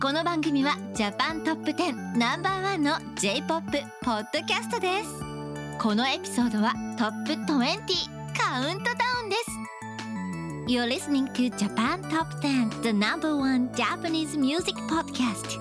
[0.00, 3.70] この番組はジャパントップ10ナンバーワンの J-POP
[4.02, 5.08] ポッドキャストです
[5.78, 7.46] このエピソードはトップ20
[8.36, 9.50] カウントダウンです
[10.66, 15.58] You're listening to Japan Top 10 the number one Japanese music podcast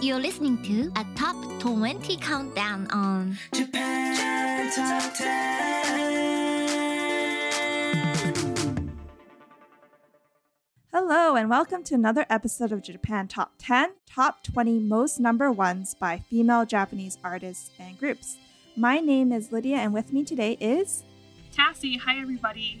[0.00, 6.23] You're listening to a top 20 countdown on Japan Top 10.
[10.96, 15.92] Hello, and welcome to another episode of Japan Top 10 Top 20 Most Number Ones
[15.92, 18.36] by Female Japanese Artists and Groups.
[18.76, 21.02] My name is Lydia, and with me today is.
[21.52, 22.80] Cassie, hi everybody.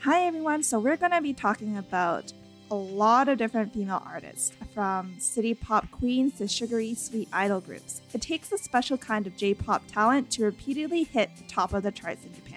[0.00, 0.64] Hi, everyone.
[0.64, 2.32] So, we're going to be talking about
[2.72, 8.02] a lot of different female artists, from city pop queens to sugary sweet idol groups.
[8.12, 11.84] It takes a special kind of J pop talent to repeatedly hit the top of
[11.84, 12.51] the charts in Japan.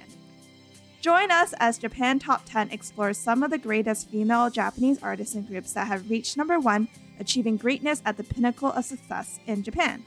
[1.05, 5.47] Join us as Japan Top 10 explores some of the greatest female Japanese artists and
[5.47, 6.87] groups that have reached number one,
[7.19, 10.03] achieving greatness at the pinnacle of success in Japan.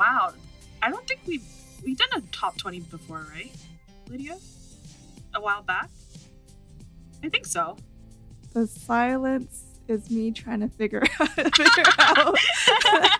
[0.00, 0.32] Wow,
[0.80, 1.44] I don't think we've
[1.84, 3.52] we've done a top twenty before, right,
[4.08, 4.38] Lydia?
[5.34, 5.90] A while back.
[7.22, 7.76] I think so.
[8.54, 12.38] The silence is me trying to figure, figure out.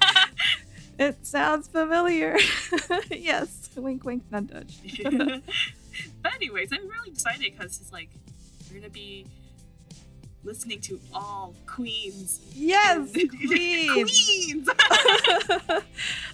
[0.98, 2.38] it sounds familiar.
[3.10, 4.80] yes, wink, wink, nudge.
[6.22, 8.10] but anyways, I'm really excited because it's like
[8.70, 9.26] we're gonna be
[10.44, 12.40] listening to all queens.
[12.54, 13.90] Yes, queens.
[14.14, 14.68] queens.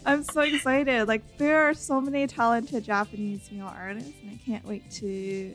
[0.06, 1.08] I'm so excited.
[1.08, 5.54] Like there are so many talented Japanese female artists, and I can't wait to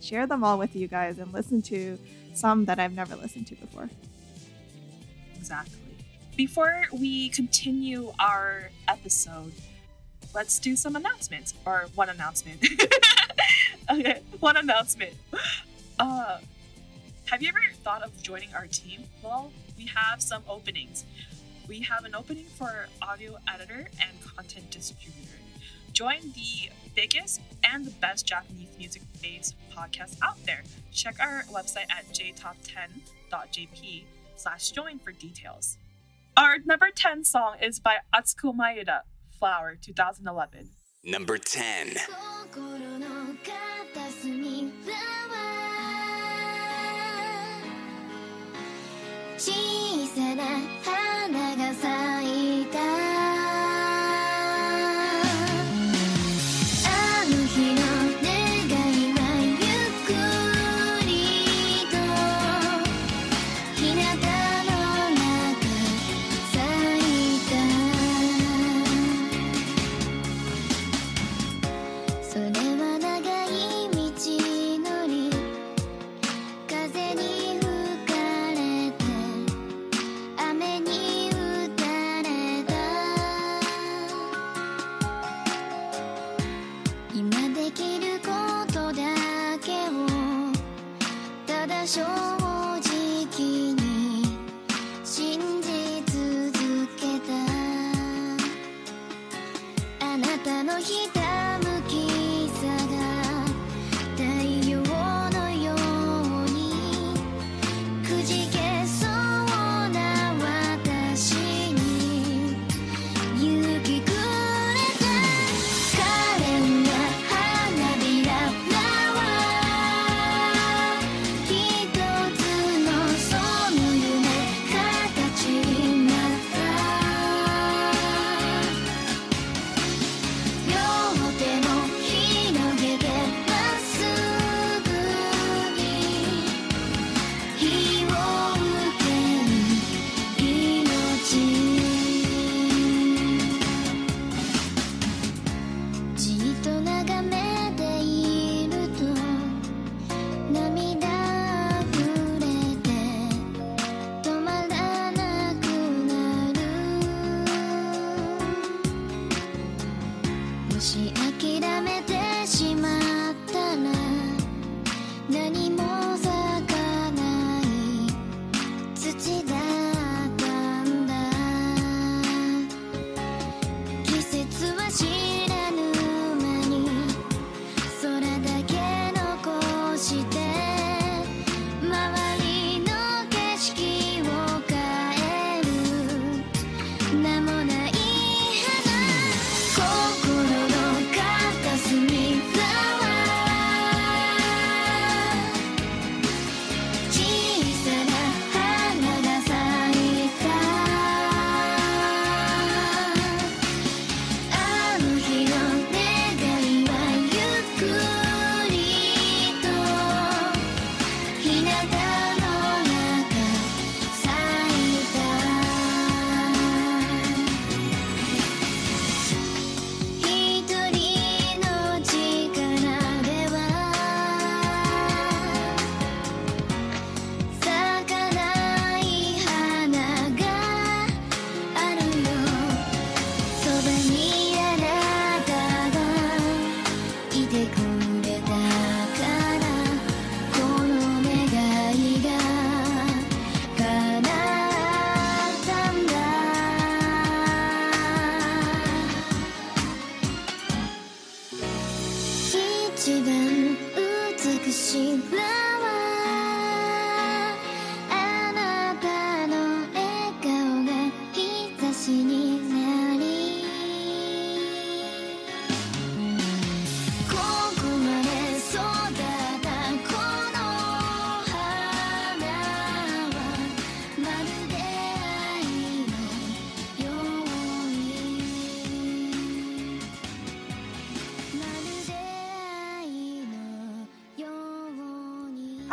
[0.00, 1.98] share them all with you guys and listen to
[2.34, 3.90] some that I've never listened to before.
[5.36, 5.78] exactly.
[6.36, 9.52] Before we continue our episode,
[10.38, 12.64] let's do some announcements or one announcement.
[13.90, 15.12] okay, one announcement.
[15.98, 16.38] Uh,
[17.24, 19.02] have you ever thought of joining our team?
[19.20, 21.04] Well, we have some openings.
[21.66, 25.40] We have an opening for audio editor and content distributor.
[25.92, 30.62] Join the biggest and the best Japanese music based podcast out there.
[30.92, 34.04] Check our website at jtop10.jp
[34.36, 35.78] slash join for details.
[36.36, 39.00] Our number 10 song is by Atsuko Maeda,
[39.38, 40.70] Flower 2011.
[41.04, 41.96] Number 10.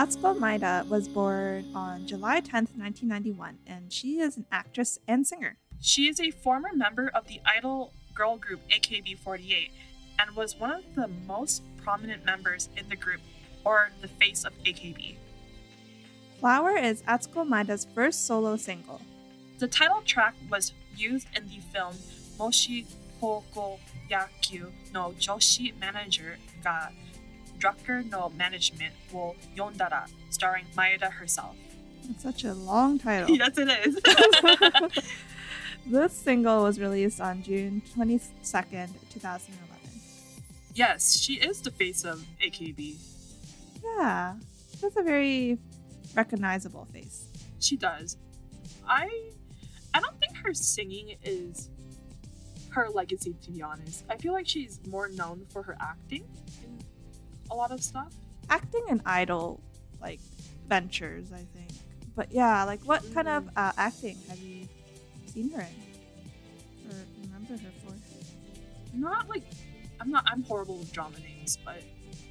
[0.06, 5.57] Atsuko Maeda was born on July 10th, 1991, and she is an actress and singer.
[5.81, 9.72] She is a former member of the idol girl group AKB48
[10.19, 13.19] and was one of the most prominent members in the group,
[13.63, 15.16] or the face of AKB.
[16.40, 19.02] Flower is Atsuko Maeda's first solo single.
[19.57, 21.96] The title track was used in the film
[22.38, 22.86] Moshi
[23.19, 23.80] Koko
[24.12, 26.90] Yakyu no Joshi Manager ga
[27.66, 31.56] Drucker no Management wo Yondara, starring Maeda herself.
[32.08, 33.36] It's such a long title.
[33.36, 35.04] yes, it is.
[35.88, 39.52] This single was released on June 22nd, 2011.
[40.74, 42.96] yes, she is the face of AKB.
[43.84, 44.34] Yeah,
[44.82, 45.60] that's a very
[46.16, 47.28] recognizable face.
[47.60, 48.18] She does.
[48.88, 49.08] I
[49.94, 51.70] I don't think her singing is
[52.72, 54.06] her legacy to be honest.
[54.10, 56.26] I feel like she's more known for her acting
[56.64, 56.65] in
[57.51, 58.13] a lot of stuff.
[58.50, 59.59] Acting and idol,
[60.01, 60.19] like,
[60.68, 61.71] ventures, I think.
[62.15, 64.68] But yeah, like, what kind of uh, acting have you
[65.25, 66.92] seen her in?
[66.92, 67.94] Or remember her for?
[68.94, 69.44] Not like
[70.00, 71.81] I'm not I'm horrible with drama names, but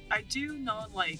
[0.09, 1.19] I do know like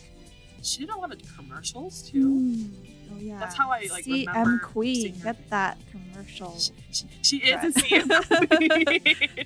[0.64, 2.30] she did a lot of commercials too.
[2.30, 2.72] Mm,
[3.14, 3.40] Oh, yeah.
[3.40, 4.96] That's how I, like, CM remember Queen.
[4.96, 6.58] seeing Get that commercial.
[6.58, 7.80] She, she, she is a.
[7.80, 9.46] CM.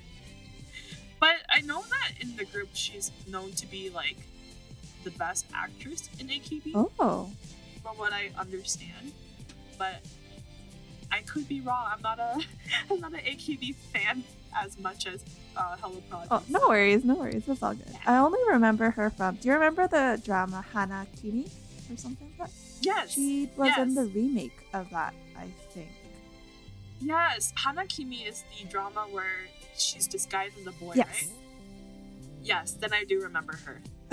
[1.20, 4.16] but I know that in the group she's known to be like
[5.04, 7.30] the best actress in AKB, Oh.
[7.82, 9.12] from what I understand.
[9.78, 10.02] But
[11.10, 11.86] I could be wrong.
[11.92, 12.38] I'm not a
[12.90, 14.22] I'm not an AKB fan
[14.60, 15.24] as much as
[15.56, 16.28] uh, Hello Project.
[16.32, 17.44] Oh, no worries, no worries.
[17.46, 17.94] That's all good.
[18.06, 19.36] I only remember her from.
[19.36, 21.46] Do you remember the drama Hana Kimi
[21.90, 22.54] or something like that?
[22.82, 25.88] Yes, She was in the remake of that, I think.
[27.00, 27.52] yes.
[27.58, 29.40] Hanakimi is the drama where
[29.76, 31.06] she's disguised as a boy, yes.
[31.08, 31.28] right?
[32.42, 32.72] Yes.
[32.72, 33.80] Then I do remember her.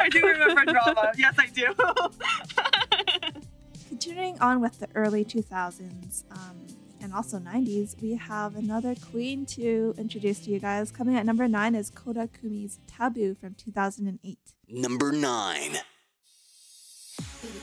[0.00, 1.12] I do remember drama.
[1.16, 1.74] Yes, I do.
[3.88, 6.66] Continuing on with the early 2000s um,
[7.02, 10.90] and also 90s, we have another queen to introduce to you guys.
[10.90, 14.38] Coming at number nine is Koda Kumi's Taboo from 2008.
[14.68, 15.60] Number 9.
[15.60, 15.80] Baby,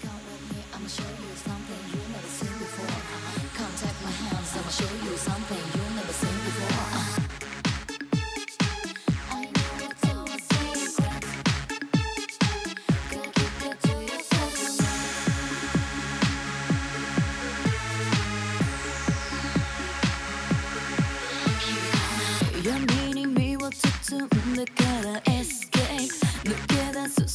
[0.01, 2.87] come with me, I'ma show you something you never seen before.
[3.57, 5.86] Come take my hands, I'ma show you something you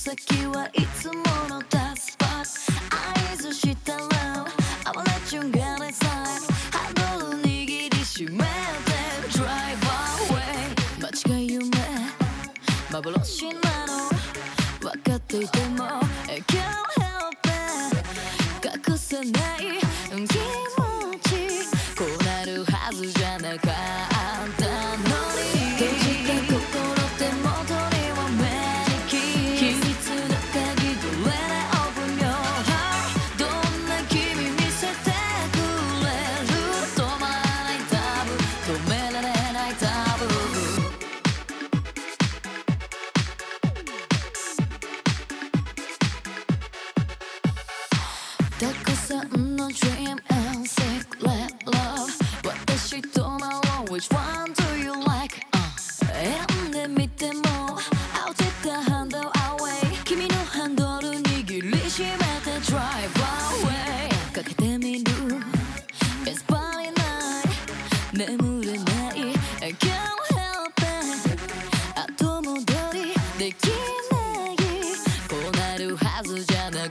[0.04, 0.08] は
[0.74, 1.14] いつも
[1.48, 2.40] のダスパッ
[3.32, 4.02] 合図したら
[4.84, 6.42] I will let you get inside
[6.72, 8.44] ハンドル握りしめて
[9.30, 9.78] Drive
[10.26, 10.42] away
[10.98, 11.70] 間違い夢
[12.90, 13.92] 幻なの
[14.80, 15.71] 分かっていても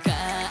[0.03, 0.50] cara.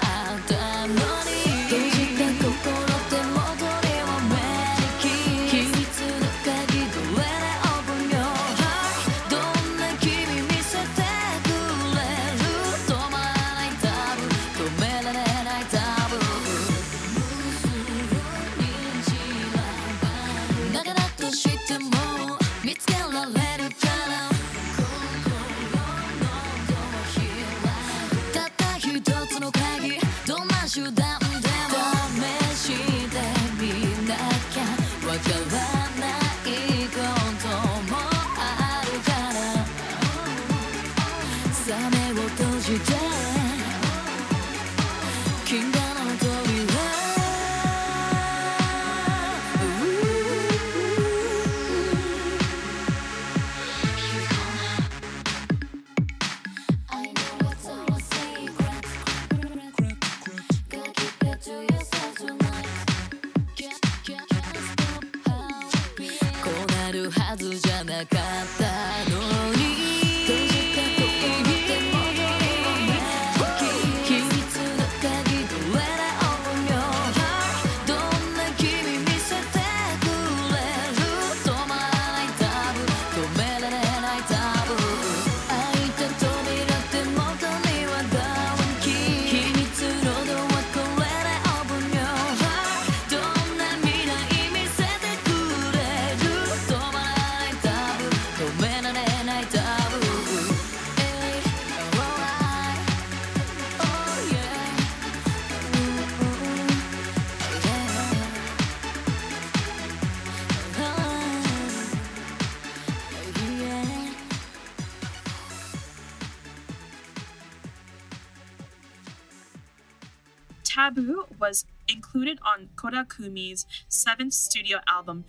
[122.60, 125.24] On Koda Kumi's seventh studio album,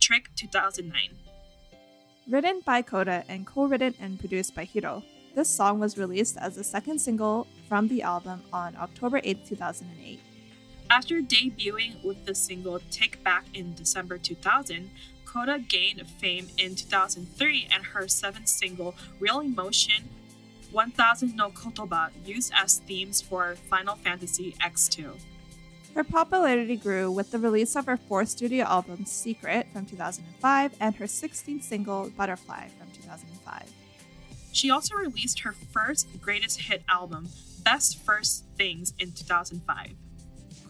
[0.00, 1.10] Trick 2009.
[2.28, 5.02] Written by Koda and co written and produced by Hiro,
[5.34, 10.20] this song was released as the second single from the album on October 8, 2008.
[10.88, 14.90] After debuting with the single Take Back in December 2000,
[15.24, 20.08] Koda gained fame in 2003 and her seventh single, Real Emotion
[20.72, 25.10] 1000 no Kotoba, used as themes for Final Fantasy X2.
[25.94, 30.94] Her popularity grew with the release of her fourth studio album, Secret, from 2005, and
[30.94, 33.72] her 16th single, Butterfly, from 2005.
[34.52, 37.28] She also released her first greatest hit album,
[37.64, 39.94] Best First Things, in 2005.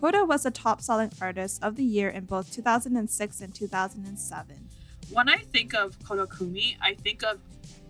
[0.00, 4.68] Koda was a top selling artist of the year in both 2006 and 2007.
[5.12, 7.40] When I think of Kodakumi, I think of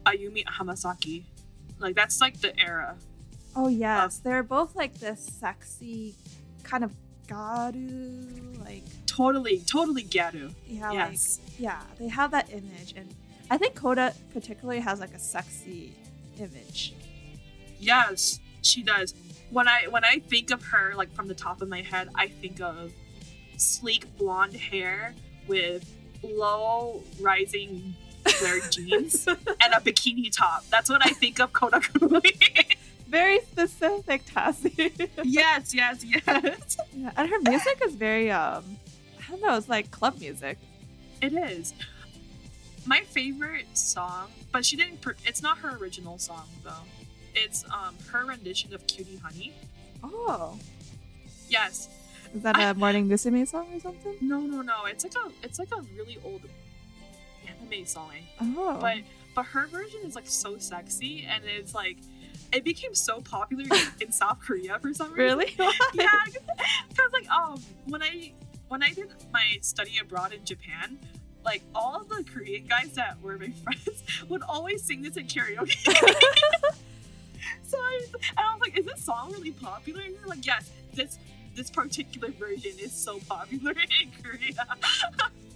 [0.05, 1.25] Ayumi Hamasaki.
[1.79, 2.97] Like, that's like the era.
[3.55, 4.19] Oh, yes.
[4.19, 6.17] They're both like this sexy
[6.65, 6.93] kind of
[7.31, 10.55] gyaru, like, Totally, totally Gyaru.
[10.67, 11.41] yeah, Yes.
[11.45, 12.95] like, yeah, they have that image.
[12.97, 13.13] And
[13.51, 15.93] I think Koda particularly has like a sexy
[16.39, 16.95] image.
[17.79, 19.15] Yes, she does.
[19.51, 22.29] When I when I think of her, like from the top of my head, I
[22.29, 22.93] think of
[23.57, 25.15] sleek blonde hair
[25.49, 25.85] with
[26.23, 27.95] low rising
[28.27, 30.65] flared jeans and a bikini top.
[30.71, 32.77] That's what I think of Koda Kodakumi.
[33.11, 34.93] Very specific, Cassie.
[35.25, 36.77] yes, yes, yes.
[36.97, 38.79] yeah, and her music is very, um,
[39.19, 40.59] I don't know, it's like club music.
[41.21, 41.75] It is.
[42.87, 45.01] My favorite song, but she didn't.
[45.01, 46.85] Per- it's not her original song though.
[47.35, 49.53] It's um her rendition of "Cutie Honey."
[50.03, 50.59] Oh.
[51.49, 51.89] Yes.
[52.35, 54.15] Is that a Morning Musume song or something?
[54.21, 54.87] No, no, no.
[54.87, 55.31] It's like a.
[55.43, 56.43] It's like a really old
[57.47, 58.13] anime song.
[58.41, 58.79] Oh.
[58.81, 58.99] But
[59.35, 61.99] but her version is like so sexy, and it's like
[62.53, 63.65] it became so popular
[64.01, 65.39] in South Korea for some reason.
[65.39, 65.55] really?
[65.95, 66.09] yeah,
[66.89, 68.33] because like um when I
[68.69, 70.99] when I did my study abroad in Japan,
[71.45, 75.77] like all the Korean guys that were my friends would always sing this in karaoke.
[77.65, 80.03] so I, was- and I was like, is this song really popular?
[80.03, 81.19] And they're like, yes, this
[81.57, 84.53] this particular version is so popular in Korea.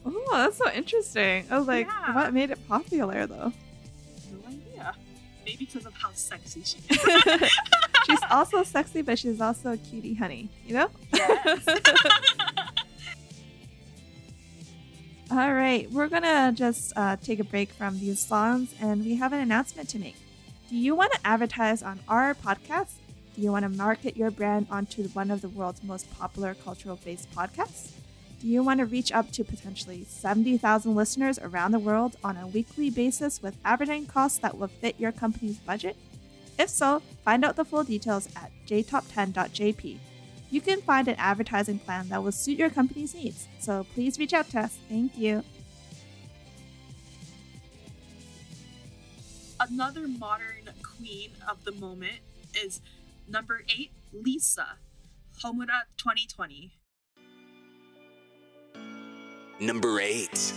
[0.06, 1.46] Oh, that's so interesting.
[1.50, 2.14] I was like, Yeah.
[2.14, 3.52] what made it popular though?
[5.44, 6.98] Maybe because of how sexy she is.
[8.06, 10.88] she's also sexy, but she's also a cutie honey, you know?
[11.12, 11.66] Yes.
[15.30, 19.32] All right, we're gonna just uh, take a break from these songs and we have
[19.32, 20.16] an announcement to make.
[20.68, 22.92] Do you want to advertise on our podcast?
[23.34, 27.00] Do you want to market your brand onto one of the world's most popular cultural
[27.04, 27.90] based podcasts?
[28.44, 32.90] You want to reach up to potentially 70,000 listeners around the world on a weekly
[32.90, 35.96] basis with advertising costs that will fit your company's budget?
[36.58, 39.96] If so, find out the full details at jtop10.jp.
[40.50, 44.34] You can find an advertising plan that will suit your company's needs, so please reach
[44.34, 44.76] out to us.
[44.90, 45.42] Thank you.
[49.58, 52.18] Another modern queen of the moment
[52.54, 52.82] is
[53.26, 54.76] number eight, Lisa,
[55.42, 56.72] Homura 2020.
[59.60, 60.52] Number 8.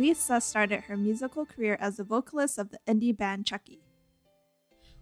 [0.00, 3.82] Lisa started her musical career as a vocalist of the indie band Chucky.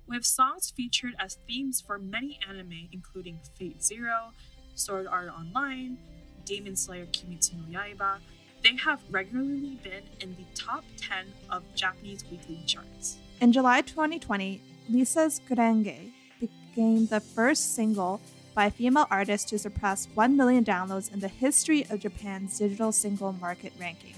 [0.09, 4.33] with songs featured as themes for many anime, including Fate Zero,
[4.75, 5.99] Sword Art Online,
[6.45, 8.19] Demon Slayer Kimetsu no Yaiba.
[8.65, 13.19] They have regularly been in the top 10 of Japanese weekly charts.
[13.41, 18.21] In July 2020, Lisa's Gurenge became the first single
[18.53, 22.91] by a female artist to surpass 1 million downloads in the history of Japan's digital
[22.91, 24.18] single market ranking.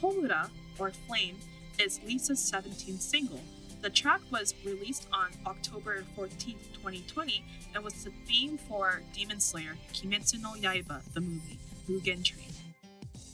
[0.00, 1.36] Homura, or Flame,
[1.78, 3.40] is Lisa's 17th single.
[3.82, 9.76] The track was released on October 14, 2020, and was the theme for Demon Slayer
[9.94, 11.58] Kimetsu no Yaiba, the movie,
[11.88, 12.48] Mugen Train.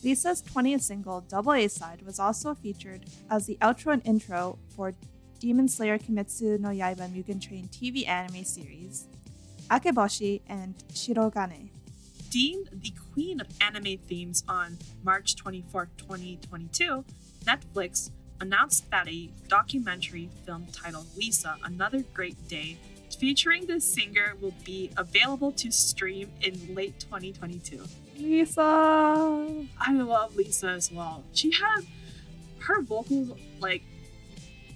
[0.05, 4.95] Lisa's 20th single, Double A Side, was also featured as the outro and intro for
[5.41, 9.09] Demon Slayer Kimetsu no Yaiba Mugen Train TV anime series,
[9.69, 11.71] Akeboshi and Shirogane.
[12.37, 17.03] Deemed the queen of anime themes on March 24, 2022,
[17.47, 18.11] Netflix
[18.43, 22.77] announced that a documentary film titled Lisa Another Great Day,
[23.19, 27.83] featuring the singer, will be available to stream in late 2022.
[28.19, 28.61] Lisa!
[28.61, 31.25] I love Lisa as well.
[31.33, 31.87] She has
[32.59, 33.83] her vocals like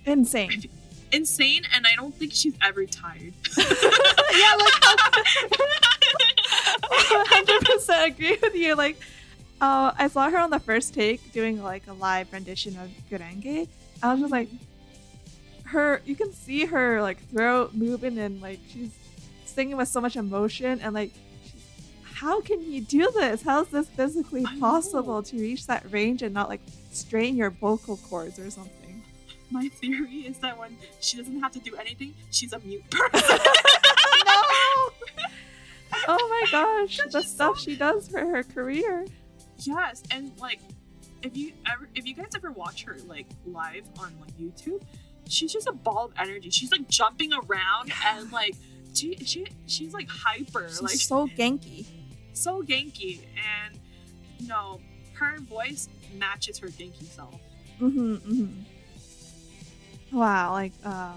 [0.06, 0.64] Insane.
[1.12, 3.34] insane, and I don't think she's ever tired.
[3.58, 5.89] yeah, like
[6.82, 8.74] hundred percent agree with you.
[8.74, 8.96] Like,
[9.60, 13.68] uh, I saw her on the first take doing like a live rendition of Gurenge.
[14.02, 14.48] I was just like,
[15.64, 16.02] her.
[16.04, 18.90] You can see her like throat moving and like she's
[19.44, 21.12] singing with so much emotion and like.
[22.02, 23.40] How can you do this?
[23.40, 26.60] How is this physically possible to reach that range and not like
[26.92, 28.80] strain your vocal cords or something?
[29.50, 33.38] My theory is that when she doesn't have to do anything, she's a mute person.
[36.18, 39.06] Oh my gosh, the stuff she does for her career.
[39.58, 40.60] Yes, and like
[41.22, 44.82] if you ever if you guys ever watch her like live on like YouTube,
[45.28, 46.50] she's just a ball of energy.
[46.50, 48.54] She's like jumping around and like
[48.94, 51.86] she she she's like hyper, She's like so genki.
[52.32, 53.78] so genki and
[54.38, 54.80] you know,
[55.14, 57.34] her voice matches her genki self.
[57.80, 60.16] Mm-hmm, mm-hmm.
[60.18, 61.12] Wow, like uh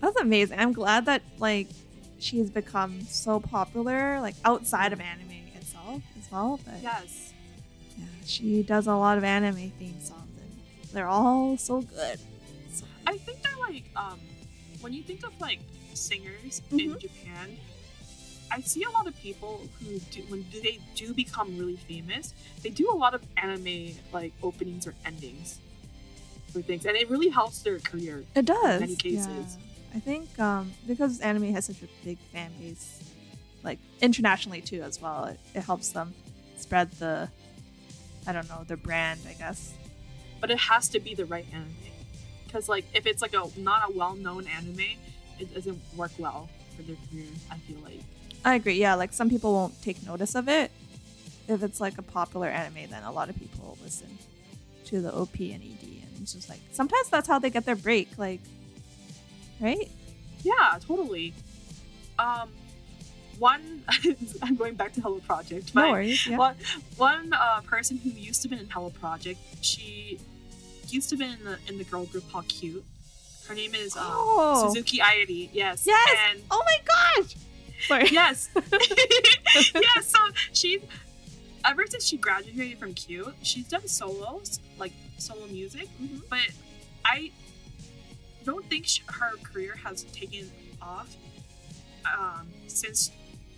[0.00, 0.58] that's amazing.
[0.58, 1.68] I'm glad that like
[2.18, 6.60] she's become so popular, like outside of anime itself as well.
[6.64, 7.32] But Yes.
[7.98, 12.18] yeah, she does a lot of anime theme songs, and they're all so good.
[12.72, 14.18] So I think they're like um
[14.80, 15.60] when you think of like
[15.94, 16.78] singers Mhm.
[16.94, 17.56] in Japan,
[18.50, 22.70] I see a lot of people who do when they do become really famous, they
[22.70, 25.58] do a lot of anime like openings or endings
[26.52, 28.24] for things, and it really helps their career.
[28.34, 28.74] it does.
[28.74, 29.56] In many cases.
[29.58, 29.64] yeah.
[29.94, 33.02] I think um, because anime has such a big fan base,
[33.62, 36.14] like internationally too as well, it, it helps them
[36.56, 37.28] spread the,
[38.26, 39.20] I don't know, their brand.
[39.28, 39.74] I guess.
[40.40, 41.74] But it has to be the right anime,
[42.46, 44.80] because like if it's like a not a well-known anime,
[45.38, 47.26] it doesn't work well for their career.
[47.50, 48.00] I feel like.
[48.44, 48.74] I agree.
[48.74, 50.70] Yeah, like some people won't take notice of it.
[51.48, 54.18] If it's like a popular anime, then a lot of people listen
[54.84, 57.74] to the OP and ED, and it's just like sometimes that's how they get their
[57.76, 58.16] break.
[58.18, 58.40] Like,
[59.60, 59.90] right?
[60.42, 61.34] Yeah, totally.
[62.18, 62.50] Um,
[63.38, 63.82] one,
[64.42, 65.74] I'm going back to Hello Project.
[65.74, 66.26] No worries.
[66.26, 66.36] Yeah.
[66.38, 66.56] One,
[66.96, 70.18] one uh, person who used to be in Hello Project, she
[70.88, 72.84] used to be in the in the girl group called Cute.
[73.46, 74.68] Her name is um, Oh.
[74.68, 75.48] Suzuki Airi.
[75.52, 75.84] Yes.
[75.86, 76.18] Yes!
[76.30, 76.78] And Oh my
[77.22, 77.36] gosh!
[77.86, 78.08] Sorry.
[78.12, 78.48] yes.
[79.74, 80.00] yeah.
[80.02, 80.18] So
[80.52, 80.80] she,
[81.64, 85.88] ever since she graduated from Cute, she's done solos, like solo music.
[86.02, 86.22] Mhm.
[86.28, 86.40] But
[87.04, 87.30] I
[88.50, 90.44] don't think sh- her career has taken
[90.80, 91.10] off
[92.06, 93.10] um, since.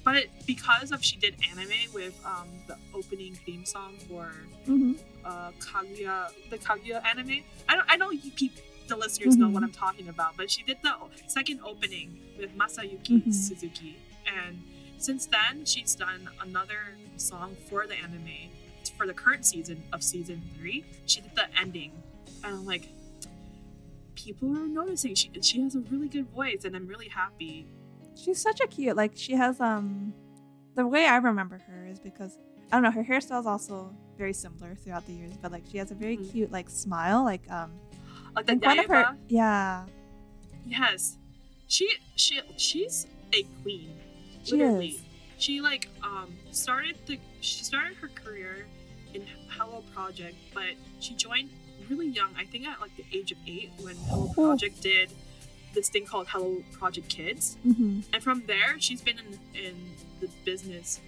[0.03, 4.25] But because of she did anime with um, the opening theme song for
[4.67, 4.93] hmm
[5.25, 6.17] uh, Kaguya,
[6.49, 7.43] the Kaguya anime.
[7.69, 8.31] I don't, I know you
[8.89, 9.53] the listeners know Mhm.
[9.53, 10.95] what I'm talking about, but she did the
[11.27, 13.33] second opening with Masayuki Mhm.
[13.33, 13.93] Suzuki,
[14.27, 14.55] and
[14.99, 16.81] since then she's done another
[17.17, 18.49] song for the anime
[18.97, 20.85] for the current season of season three.
[21.07, 21.93] She did the ending,
[22.43, 22.89] and I'm like,
[24.15, 25.15] people are noticing.
[25.15, 27.67] She she has a really good voice, and I'm really happy.
[28.17, 28.97] She's such a cute.
[28.97, 30.13] Like she has um,
[30.75, 32.39] the way I remember her is because
[32.73, 32.91] I don't know.
[32.91, 36.17] Her hairstyle is also very similar throughout the years, but like she has a very
[36.17, 36.31] Mhm.
[36.33, 37.25] cute like smile.
[37.25, 37.73] Like um,
[38.37, 39.87] Like the in front of her, yeah,
[40.67, 41.17] Yes,
[41.69, 43.97] she she she's a queen.
[44.45, 44.89] she literally.
[44.89, 45.03] is.
[45.39, 48.67] She like um started the she started her career
[49.15, 51.49] in Hello Project, but she joined
[51.91, 52.31] really young.
[52.39, 54.47] I think at like the age of eight when Hello Oh.
[54.47, 55.11] Project did
[55.75, 59.75] this thing called Hello Project Kids, hmm and from there she's been in in
[60.21, 61.01] the business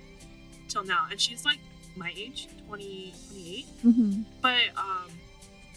[0.69, 1.59] till now, and she's like
[1.97, 3.67] my age, 20, 28.
[3.83, 5.09] hmm But um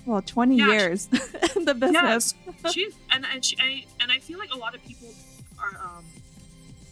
[0.06, 1.10] Well, twenty Yeah, she- years
[1.56, 2.34] in the business.
[2.63, 5.10] Yes, she and and she I, and I feel like a lot of people
[5.60, 6.06] are um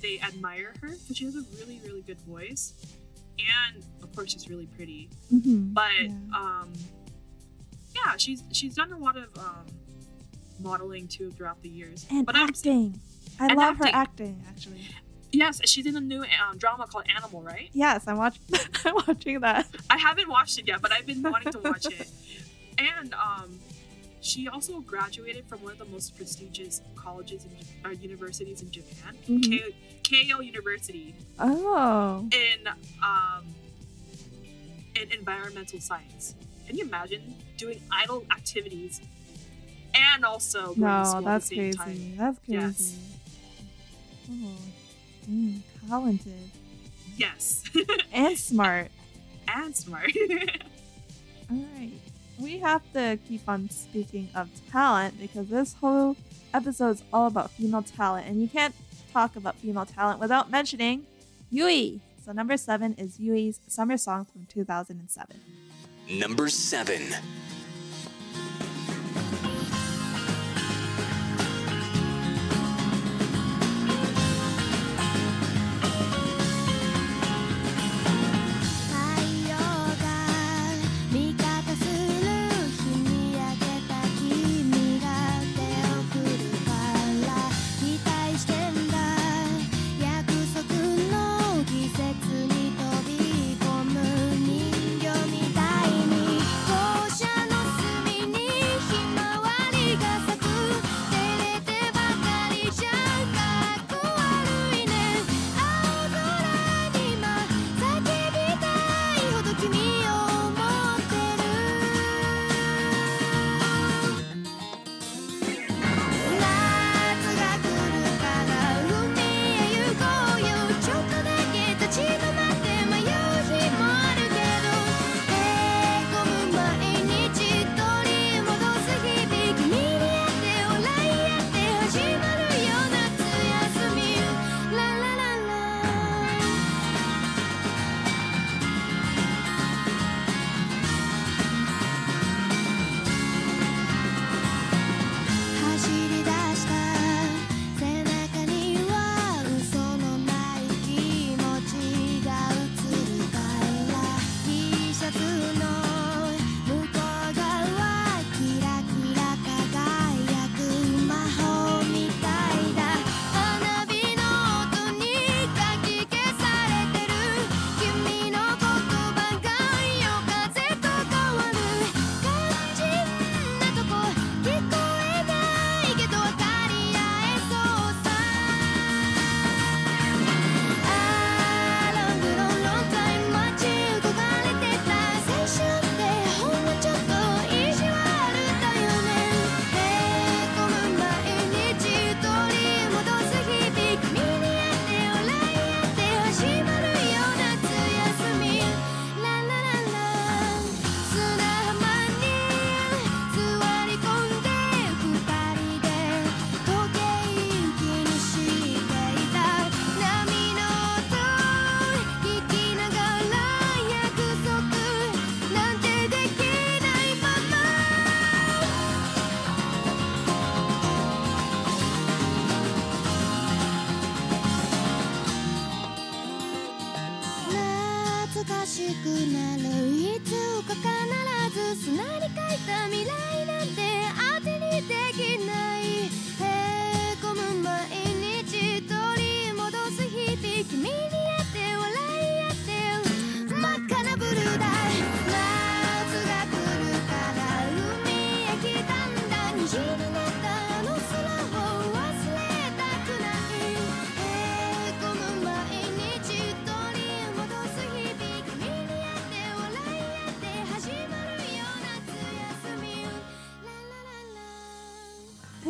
[0.02, 2.74] they admire her because she has a really really good voice,
[3.40, 5.10] and of course she's really pretty.
[5.34, 6.10] Mhm, But yeah.
[6.42, 6.70] um
[7.96, 9.66] yeah, she's she's done a lot of um
[10.60, 12.06] modeling too throughout the years.
[12.10, 13.00] and but I'm acting.
[13.40, 13.94] I and love her acting.
[13.94, 14.88] acting actually.
[15.32, 17.70] yes, she's in a new um, drama called Animal, right?
[17.74, 18.42] Yes, I'm watching.
[18.86, 19.68] I'm watching that.
[19.90, 22.08] I haven't watched it yet, but I've been wanting to watch it.
[22.78, 23.60] And um,
[24.22, 27.54] she also graduated from one of the most prestigious colleges and
[27.86, 29.74] uh, universities in Japan, Mhm.
[30.04, 32.68] Keio University, Oh, in
[33.04, 33.46] um,
[34.96, 36.36] in environmental science.
[36.74, 39.00] Can you imagine doing idol activities
[39.94, 41.78] and also going to school that's at the same crazy.
[41.78, 42.18] time?
[42.18, 42.54] That's crazy.
[42.60, 42.98] Yes.
[44.32, 44.58] Oh,
[45.28, 46.50] dang, talented
[47.16, 47.64] Yes,
[48.12, 48.90] and smart.
[49.48, 50.10] and smart.
[51.52, 51.92] All right.
[52.40, 56.18] We have to keep on speaking of talent because this whole
[56.56, 58.74] episode is all about female talent, and you can't
[59.14, 61.06] talk about female talent without mentioning
[61.52, 62.02] Yui.
[62.26, 65.40] So, number seven is Yui's Summer Song from 2007.
[66.10, 67.16] Number 7.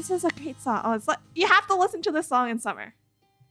[0.08, 0.82] This is a great song.
[0.84, 2.94] Oh, it's like you have to listen to this song in summer.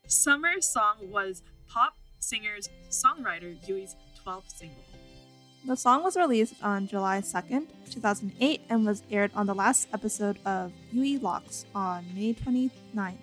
[0.06, 4.84] Summer Song was pop singer's songwriter Yui's 12th single.
[5.66, 10.38] The song was released on July 2nd, 2008, and was aired on the last episode
[10.44, 13.16] of Yui Locks on May 29th,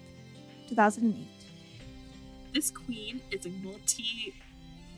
[0.69, 1.27] 2008.
[2.53, 4.33] This queen is a multi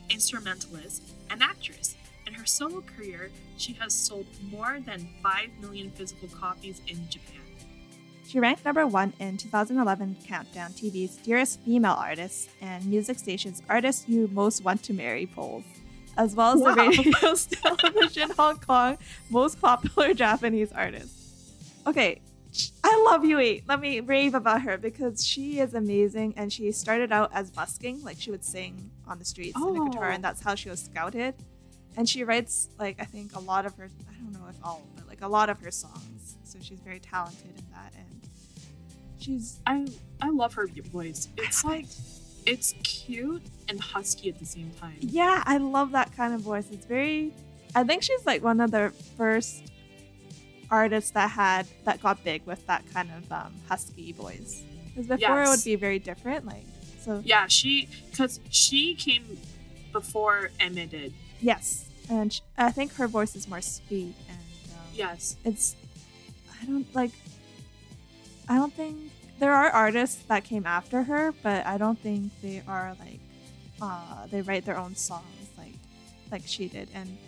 [0.08, 1.96] instrumentalist and actress.
[2.26, 7.42] In her solo career, she has sold more than 5 million physical copies in Japan.
[8.32, 14.08] She ranked number one in 2011 Countdown TV's Dearest Female Artists and music station's Artists
[14.08, 15.64] You Most Want to Marry polls,
[16.16, 16.74] as well as Wow.
[16.74, 18.96] the radio's television Hong Kong
[19.28, 21.12] Most Popular Japanese Artist.
[21.86, 22.22] Okay,
[22.82, 23.64] I love Yui.
[23.68, 28.02] Let me rave about her because she is amazing and she started out as busking,
[28.02, 29.88] like she would sing on the streets in a oh.
[29.90, 30.14] guitar, Oh.
[30.14, 31.34] and that's how she was scouted.
[31.98, 34.86] And she writes like I think a lot of her I don't know if all,
[34.96, 36.38] but like a lot of her songs.
[36.44, 38.06] So she's very talented in that and
[39.22, 39.86] she's I
[40.20, 41.28] I love her voice.
[41.38, 41.86] It's like
[42.46, 44.96] it's cute and husky at the same time.
[45.00, 46.66] Yeah, I love that kind of voice.
[46.70, 47.32] It's very
[47.74, 49.62] I think she's like one of the first
[50.70, 54.62] artists that had that got big with that kind of um, husky voice.
[54.94, 56.46] Because before it would be very different.
[56.46, 56.64] Like
[57.00, 59.38] so Yeah, she because she came
[59.92, 61.12] before Emma did.
[61.40, 61.88] yes.
[62.10, 64.38] And sh I think her voice is more sweet and
[64.72, 65.36] um, Yes.
[65.44, 65.76] it's
[66.60, 67.12] I don't like
[68.48, 68.98] I don't think
[69.42, 73.18] there are artists that came after her, but I don't think they are like
[73.82, 75.74] uh they write their own songs like
[76.30, 76.88] like she did.
[76.94, 77.18] And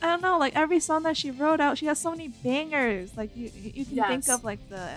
[0.00, 3.14] I don't know like every song that she wrote out she has so many bangers.
[3.14, 4.88] Like you you can think of like the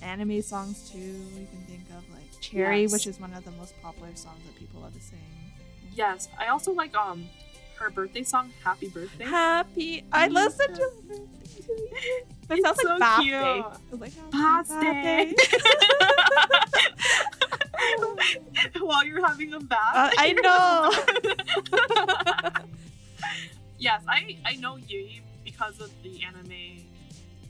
[0.00, 0.98] anime songs too.
[1.40, 2.92] You can think of like Cherry Yes.
[2.92, 5.18] which is one of the most popular songs that people love to sing.
[5.92, 6.28] Yes.
[6.38, 7.28] I also like um
[7.76, 9.24] her birthday song, Happy Birthday.
[9.24, 10.82] happy I listened to
[12.50, 13.40] it sounds It's like so bath cute.
[13.40, 15.34] day it was like happy Birthday.
[18.80, 19.94] While you're having a bath.
[19.94, 20.90] Uh, I know.
[23.78, 26.84] yes, I I know Yui because of the anime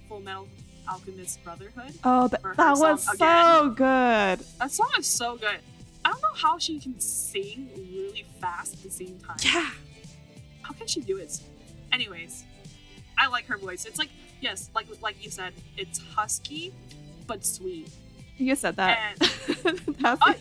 [0.08, 0.48] Full Metal
[0.90, 1.94] Alchemist Brotherhood.
[2.04, 4.38] Oh, th- that was so good.
[4.58, 5.58] That song is so good.
[6.04, 9.36] I don't know how she can sing really fast at the same time.
[9.42, 9.70] Yeah.
[10.62, 11.40] How can she do it?
[11.92, 12.44] Anyways,
[13.18, 13.84] I like her voice.
[13.84, 16.72] It's like yes, like like you said, it's husky
[17.26, 17.88] but sweet.
[18.38, 19.14] You said that.
[19.20, 19.20] And
[20.04, 20.34] Oh,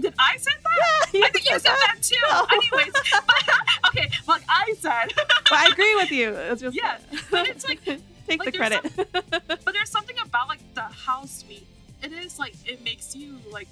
[0.00, 1.10] did I say that?
[1.12, 2.16] you I think you said that too.
[2.30, 2.46] No.
[2.50, 5.12] Anyways, but, okay, like I said,
[5.50, 6.30] But I agree with you.
[6.30, 8.82] It's just Yes, but it's like- take like the credit.
[8.96, 11.66] but there's something about like the how sweet
[12.02, 12.38] it is.
[12.38, 13.68] Like it makes you like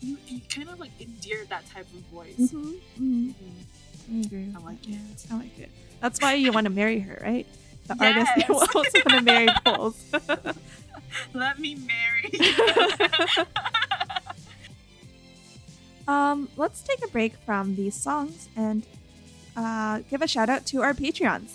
[0.00, 2.34] you you kind of like endear that type of voice.
[2.38, 3.34] Mhm, mhm.
[3.34, 3.34] Mhm.
[4.10, 4.48] I agree.
[4.56, 4.98] I like it.
[5.30, 5.70] I like it.
[6.00, 7.46] That's why you want to marry her, right?
[7.86, 8.48] The artist Yes.
[8.48, 10.04] you also want to marry Poles.
[11.34, 12.30] Let me marry.
[16.08, 18.84] um, let's take a break from these songs and
[19.56, 21.52] uh, give a shout out to our Patreons.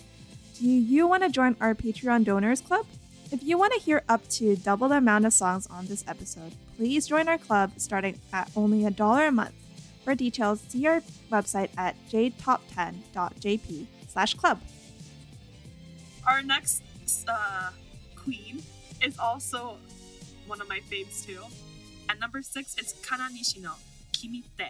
[0.59, 2.85] Do you want to join our Patreon donors club?
[3.31, 6.53] If you want to hear up to double the amount of songs on this episode,
[6.77, 9.53] please join our club starting at only a dollar a month.
[10.07, 14.61] For details, see our website at jtop10.jp slash club.
[16.25, 16.81] Our next
[17.27, 17.71] uh,
[18.15, 18.63] queen
[19.03, 19.75] is also
[20.45, 21.41] one of my faves too.
[22.07, 23.73] At number six is Kana Nishino,
[24.13, 24.69] Kimi tte,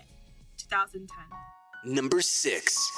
[0.58, 1.94] 2010.
[1.94, 2.92] Number 6.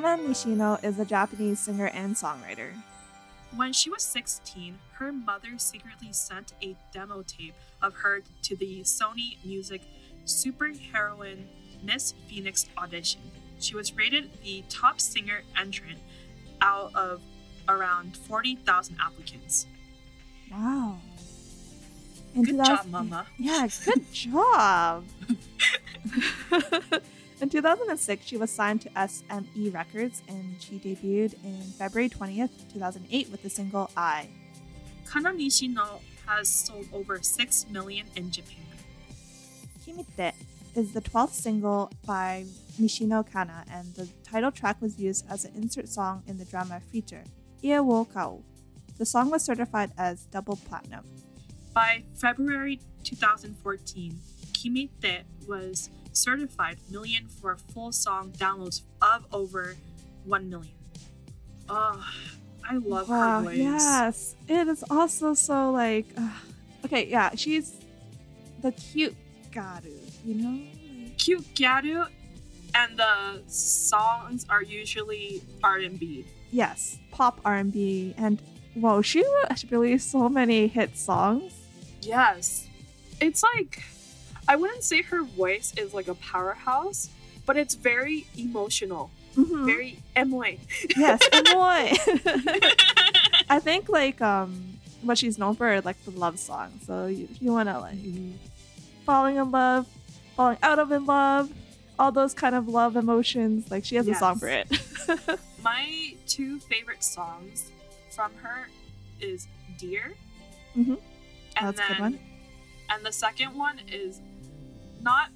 [0.00, 2.72] Kana Nishino is a Japanese singer and songwriter.
[3.54, 8.80] When she was 16, her mother secretly sent a demo tape of her to the
[8.80, 9.82] Sony Music
[10.24, 11.44] superheroine
[11.82, 13.20] Miss Phoenix audition.
[13.58, 15.98] She was rated the top singer entrant
[16.62, 17.20] out of
[17.68, 19.66] around 40,000 applicants.
[20.50, 20.96] Wow.
[22.34, 23.26] In good 2000- job, Mama.
[23.36, 25.04] Yeah, good job.
[27.40, 33.30] In 2006, she was signed to SME Records and she debuted in February 20th, 2008
[33.30, 34.28] with the single I.
[35.10, 38.66] Kana Nishino has sold over 6 million in Japan.
[39.82, 40.34] Kimi tte
[40.74, 42.44] is the 12th single by
[42.78, 46.80] Nishino Kana and the title track was used as an insert song in the drama
[46.92, 47.24] feature,
[47.64, 48.42] Ie wo kau."
[48.98, 51.06] The song was certified as double platinum.
[51.72, 54.20] By February 2014,
[54.52, 59.76] Kimi tte was certified million for full song downloads of over
[60.24, 60.74] 1 million.
[61.68, 62.04] Oh,
[62.68, 63.58] I love wow, her voice.
[63.58, 64.36] Yes.
[64.48, 66.28] It is also so like, uh,
[66.84, 67.76] okay, yeah, she's
[68.62, 69.16] the cute
[69.50, 69.94] gyaru,
[70.24, 70.60] you know?
[71.16, 72.06] Cute gyaru
[72.74, 76.24] and the songs are usually R&B.
[76.52, 78.40] Yes, pop R&B and
[78.74, 79.24] whoa, she
[79.70, 81.52] released so many hit songs.
[82.02, 82.66] Yes.
[83.20, 83.82] It's like
[84.50, 87.08] I wouldn't say her voice is like a powerhouse,
[87.46, 89.12] but it's very emotional.
[89.36, 89.64] Mhm.
[89.64, 90.58] Very emoy.
[90.96, 91.20] yes,
[91.52, 91.92] boy.
[93.48, 96.80] I think like um what she's known for are like the love song.
[96.84, 97.94] So you, if you want to like
[99.06, 99.86] falling in love,
[100.34, 101.48] falling out of in love,
[101.96, 104.66] all those kind of love emotions, like she has a song for it.
[105.62, 107.70] My two favorite songs
[108.10, 108.66] from her
[109.20, 109.46] is
[109.78, 110.14] Dear.
[110.76, 110.98] Mhm.
[111.56, 112.18] And That's a good then, one.
[112.88, 114.20] And the second one is
[115.02, 115.28] not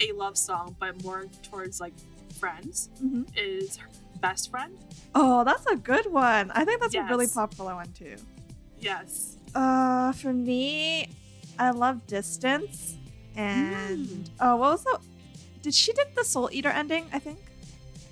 [0.00, 1.94] a love song, but more towards like
[2.38, 2.90] friends.
[3.02, 3.26] Mhm.
[3.36, 3.88] Is her
[4.20, 4.76] best friend.
[5.14, 6.50] Oh, that's a good one.
[6.52, 8.16] I think that's a really popular one too.
[8.80, 9.36] Yes.
[9.54, 11.08] Uh, for me,
[11.58, 12.96] I love Distance,
[13.36, 14.28] and Mm.
[14.40, 15.00] oh, what was the?
[15.62, 17.06] Did she did the Soul Eater ending?
[17.12, 17.38] I think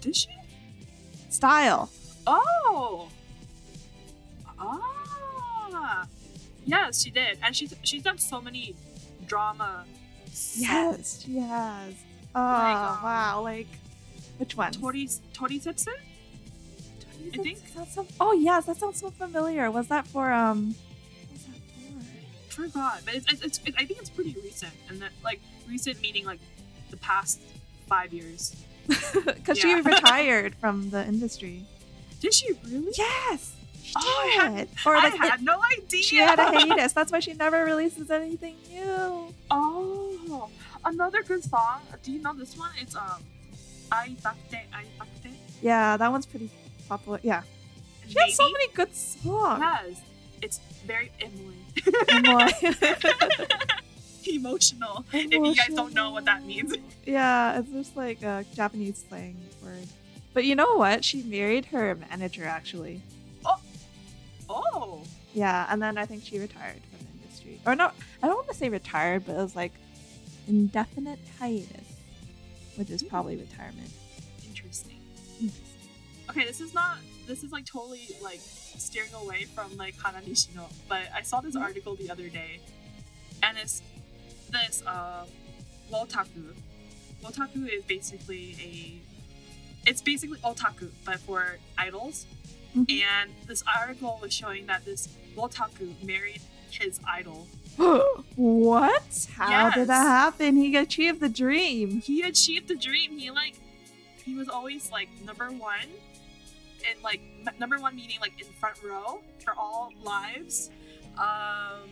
[0.00, 0.28] Did she?
[1.30, 1.90] Style.
[2.26, 3.08] Oh.
[4.58, 6.06] Ah.
[6.64, 8.74] Yes, she did, and she's she's done so many
[9.26, 9.84] drama.
[10.56, 11.94] Yes, has.
[12.34, 13.40] Oh um, wow!
[13.42, 13.68] Like
[14.38, 14.72] which one?
[14.72, 15.90] Tori Tori Setsu.
[17.32, 17.58] I think.
[18.20, 19.70] oh yes, that sounds so familiar.
[19.70, 20.74] Was that for um?
[21.28, 25.10] What was that Forgot, but it's, it's, it's I think it's pretty recent, and that
[25.22, 26.40] like recent meaning like
[26.90, 27.40] the past
[27.86, 28.54] five years.
[28.90, 29.20] for?
[29.22, 31.64] Because she retired from the industry.
[32.20, 32.92] Did she really?
[32.96, 34.68] Yes, she Oh, I had- did.
[34.86, 36.02] Or I like had no idea.
[36.02, 36.92] she had a hiatus.
[36.92, 39.32] That's why she never releases anything new.
[39.50, 40.03] Oh,
[40.84, 41.80] another good song.
[42.02, 42.70] Do you know this one?
[42.80, 43.22] It's um,
[43.90, 45.32] Aitakute, I Takte.
[45.62, 46.50] Yeah, that one's pretty
[46.88, 47.20] popular.
[47.22, 47.42] Yeah,
[48.08, 49.60] she has so many good songs.
[49.60, 50.00] Yes,
[50.42, 51.56] it's very Emily.
[51.76, 53.70] Emoy.
[54.34, 55.04] Emotional.
[55.12, 56.74] If you guys don't know what that means.
[57.04, 59.86] yeah, it's just like a Japanese slang word.
[60.32, 61.04] But you know what?
[61.04, 63.02] She married her manager actually.
[63.44, 63.60] Oh.
[64.48, 65.02] Oh.
[65.34, 67.60] Yeah, and then I think she retired from the industry.
[67.66, 67.90] Or no,
[68.22, 69.72] I don't want to say retired, but it was like
[70.48, 71.96] indefinite hiatus,
[72.76, 73.90] which is probably retirement.
[74.46, 75.00] Interesting.
[76.30, 76.98] Okay, this is not.
[77.26, 81.56] This is like totally like steering away from like Kana Nishino, but I saw this
[81.56, 82.60] article the other day,
[83.42, 83.82] and it's
[84.50, 85.24] this uh,
[85.92, 86.54] wotaku.
[87.22, 89.88] Wotaku is basically a.
[89.88, 92.26] It's basically otaku, but for idols.
[92.76, 96.40] And this article was showing that this wotaku married
[96.70, 97.46] his idol.
[98.36, 99.26] what?
[99.34, 100.56] How did that happen?
[100.56, 102.00] He achieved the dream.
[102.00, 103.18] He achieved the dream.
[103.18, 103.54] He like,
[104.24, 105.88] he was always like number one,
[106.88, 110.70] and like m- number one meaning like in front row for all lives.
[111.18, 111.88] Um,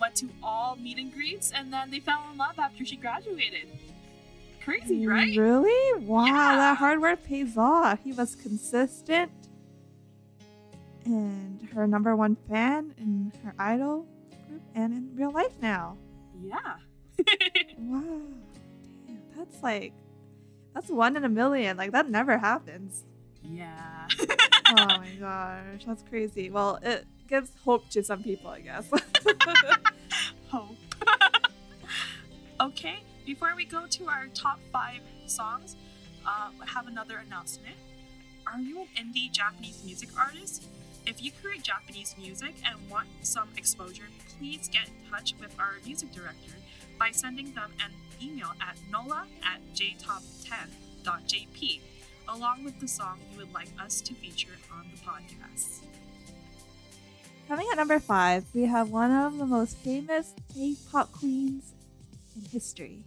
[0.00, 3.68] went to all meet and greets, and then they fell in love after she graduated.
[4.62, 5.36] Crazy, right?
[5.36, 6.00] Really?
[6.02, 8.00] Wow, that hard work pays off.
[8.02, 9.30] He was consistent.
[11.04, 14.06] And her number one fan and her idol
[14.74, 15.96] and in real life now.
[16.40, 16.76] Yeah.
[17.78, 18.20] Wow.
[19.06, 19.92] Damn, that's like
[20.74, 21.76] that's one in a million.
[21.76, 23.04] Like that never happens.
[23.42, 24.08] Yeah.
[24.18, 26.50] oh my gosh, that's crazy.
[26.50, 28.90] Well, it gives hope to some people, I guess.
[30.48, 30.76] Hope.
[32.60, 35.76] okay, before we go to our top five songs,
[36.26, 37.76] uh, I have another announcement.
[38.46, 40.64] Are you an indie Japanese music artist?
[41.06, 45.74] If you create Japanese music and want some exposure, please get in touch with our
[45.84, 46.52] music director
[46.98, 51.80] by sending them an email at nola at jtop10.jp
[52.28, 55.82] along with the song you would like us to feature on the podcast.
[57.46, 61.72] Coming at number five, we have one of the most famous K-pop queens
[62.34, 63.04] in history,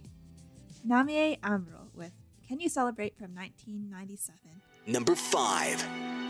[0.88, 2.12] Namie Amuro with
[2.48, 4.38] "Can You Celebrate" from 1997.
[4.86, 6.29] Number 5.「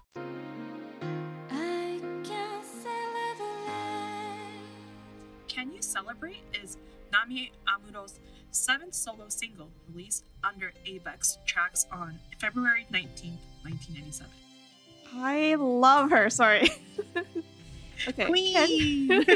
[7.67, 8.19] Amuro's
[8.51, 14.31] seventh solo single released under Avex Tracks on February 19th, 1997.
[15.13, 16.29] I love her.
[16.29, 16.69] Sorry.
[18.07, 18.25] okay.
[18.25, 19.25] Queen!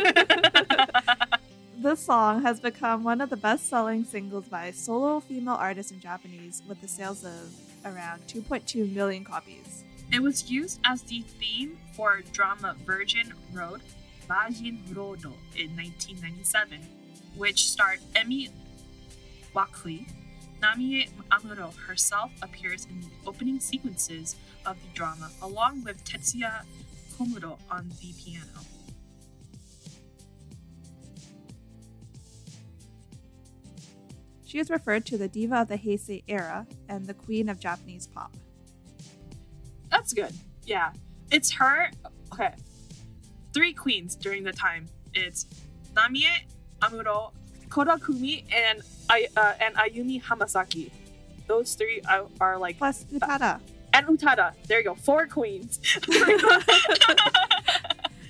[1.78, 5.91] This song has become one of the best selling singles by a solo female artist
[5.91, 7.52] in Japanese with the sales of
[7.86, 9.84] around 2.2 million copies.
[10.12, 13.82] it was used as the theme for drama Virgin Road,
[14.28, 16.80] Virgin Rodo in 1997,
[17.38, 18.50] which starred Emmy
[19.54, 20.06] Wakui
[20.62, 26.64] Namie Amuro herself appears in the opening sequences of the drama, along with Tetsuya
[27.14, 28.46] Komuro on the piano.
[34.46, 38.08] She is referred to the diva of the Heisei era and the queen of Japanese
[38.08, 38.34] pop.
[39.92, 40.32] That's good.
[40.64, 40.94] Yeah.
[41.32, 41.92] It's her.
[42.34, 42.54] Okay.
[43.54, 44.88] Three queens during the time.
[45.14, 45.46] It's
[45.94, 46.46] Namie
[46.82, 47.32] Amuro,
[47.70, 50.92] Koda Kumi, and I uh, and Ayumi Hamasaki.
[51.48, 53.60] Those three are, are like Plus Utada.
[53.94, 54.54] and Utada.
[54.68, 54.96] There you go.
[54.96, 55.80] Four queens.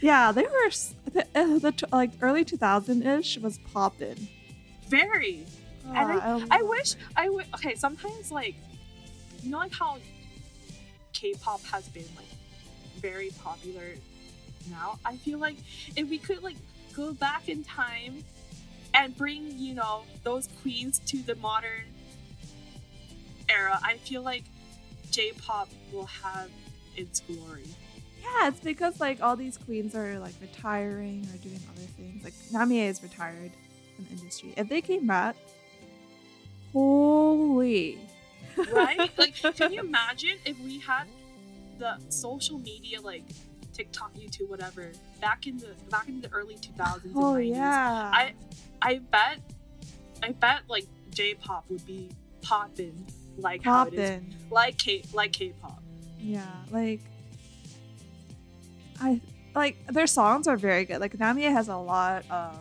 [0.02, 0.70] Yeah, they were
[1.14, 4.28] the, uh, the like early 2000 ish was popping.
[4.88, 5.46] Very.
[5.88, 6.94] And I, Ah, I wish.
[7.16, 7.46] I would.
[7.56, 8.56] Okay, sometimes like,
[9.42, 9.98] you know, like how
[11.14, 12.28] K-pop has been like
[13.00, 13.96] very popular
[14.70, 15.00] now.
[15.04, 15.56] I feel like
[15.96, 16.58] if we could like
[16.96, 18.24] go back in time
[18.96, 21.84] and bring you know those queens to the modern
[23.50, 24.44] era, I feel like
[25.12, 26.50] J-pop will have
[26.96, 27.66] its glory.
[28.24, 32.24] Yeah, it's because like all these queens are like retiring or doing other things.
[32.24, 33.52] Like Namie is retired
[33.96, 34.54] from the industry.
[34.58, 35.36] If they came back,
[36.74, 38.00] holy.
[38.72, 39.12] right?
[39.18, 41.06] like, can you imagine if we had
[41.78, 43.24] the social media like
[43.76, 47.50] TikTok, YouTube, whatever, back in the back in the early 2000s and Oh 90s?
[47.50, 48.12] yeah.
[48.14, 48.34] I
[48.82, 49.40] I bet
[50.24, 52.10] I bet like J-pop would be
[52.42, 53.06] poppin'
[53.38, 54.36] like how it is, poppin'.
[54.50, 55.82] like K like K-pop.
[56.20, 57.02] Yeah, like
[59.02, 59.20] I
[59.54, 61.00] like their songs are very good.
[61.00, 62.58] Like Namie has a lot of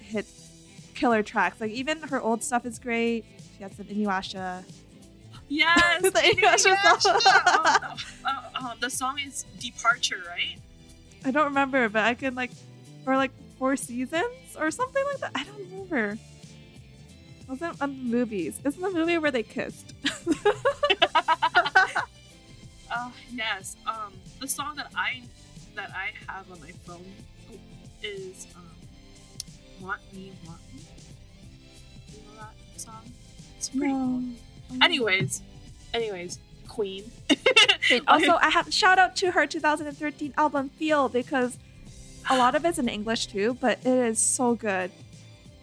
[0.00, 0.26] hit
[0.94, 1.60] killer tracks.
[1.60, 3.24] Like even her old stuff is great.
[3.56, 4.64] She has some Inuyasha.
[5.48, 7.20] Yes, The Inuyasha song.
[7.24, 8.28] oh, no.
[8.28, 10.58] Uh, um, the song is Departure, right?
[11.24, 12.50] I don't remember, but I can like
[13.06, 15.30] or like four seasons or something like that.
[15.34, 16.18] I don't remember.
[17.48, 18.60] Wasn't on the movies.
[18.64, 19.94] It's the movie where they kissed.
[22.90, 23.76] Uh, yes.
[23.86, 25.22] Um, the song that I
[25.76, 27.04] that I have on my phone
[28.02, 28.70] is um,
[29.80, 30.82] "Want Me, Want Me."
[32.12, 33.12] You know that song?
[33.56, 34.22] It's pretty cool.
[34.82, 35.42] Anyways,
[35.94, 36.38] anyways,
[36.68, 37.10] Queen.
[38.08, 41.56] Also, I have shout out to her 2013 album Feel because
[42.28, 44.90] a lot of it's in English too, but it is so good.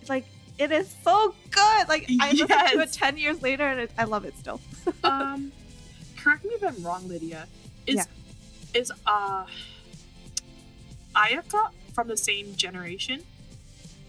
[0.07, 0.25] Like
[0.57, 1.89] it is so good.
[1.89, 4.61] Like I listened to it 10 years later and it, I love it still.
[5.03, 5.51] um,
[6.17, 7.47] correct me if I'm wrong, Lydia.
[7.85, 8.05] Is Yeah.
[8.79, 9.45] is uh
[11.15, 13.21] Ayaka from the same generation,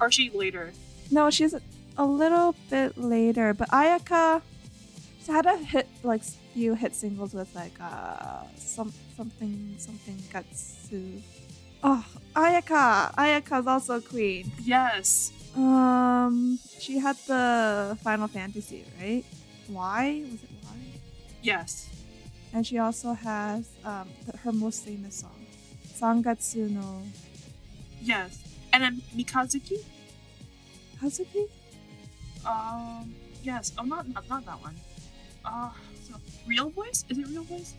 [0.00, 0.72] or is she later?
[1.10, 1.60] No, she's a,
[1.98, 4.40] a little bit later, but Ayaka
[5.24, 11.22] she had a hit like few hit singles with like uh some something something Gatsu.
[11.82, 12.04] Oh,
[12.34, 13.14] Ayaka.
[13.14, 14.50] Ayaka's also a queen.
[14.62, 15.32] Yes.
[15.54, 19.24] Um, she had the Final Fantasy, right?
[19.68, 20.76] Why was it Why?
[21.42, 21.88] Yes.
[22.52, 25.46] And she also has um the, her most famous song,
[25.98, 27.02] Sangatsu no
[28.02, 28.38] Yes.
[28.72, 29.78] And then Mikazuki.
[31.02, 31.48] Hazuki.
[32.44, 33.14] Um.
[33.42, 33.72] Yes.
[33.78, 34.74] Oh, not not, not that one.
[35.44, 35.70] Uh.
[36.08, 36.14] So,
[36.46, 37.04] real voice?
[37.08, 37.74] Is it real voice?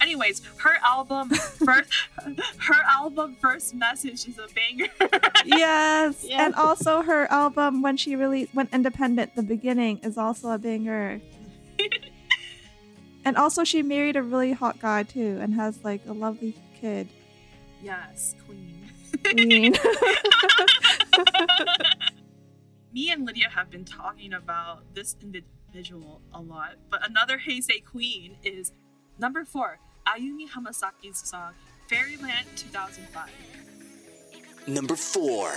[0.00, 1.90] Anyways, her album first.
[2.58, 4.88] her album first message is a banger.
[5.44, 6.44] Yes, Yeah.
[6.46, 11.20] and also her album when she released went independent, the beginning is also a banger.
[13.24, 17.08] and also she married a really hot guy too, and has like a lovely kid.
[17.82, 18.90] yes, Queen.
[19.24, 19.74] Queen.
[22.92, 25.14] Me and Lydia have been talking about this
[25.72, 28.72] individual a lot, but another Heisei queen is
[29.18, 31.52] number four, Ayumi Hamasaki's song
[31.88, 33.30] Fairyland 2005.
[34.66, 35.50] Number 4.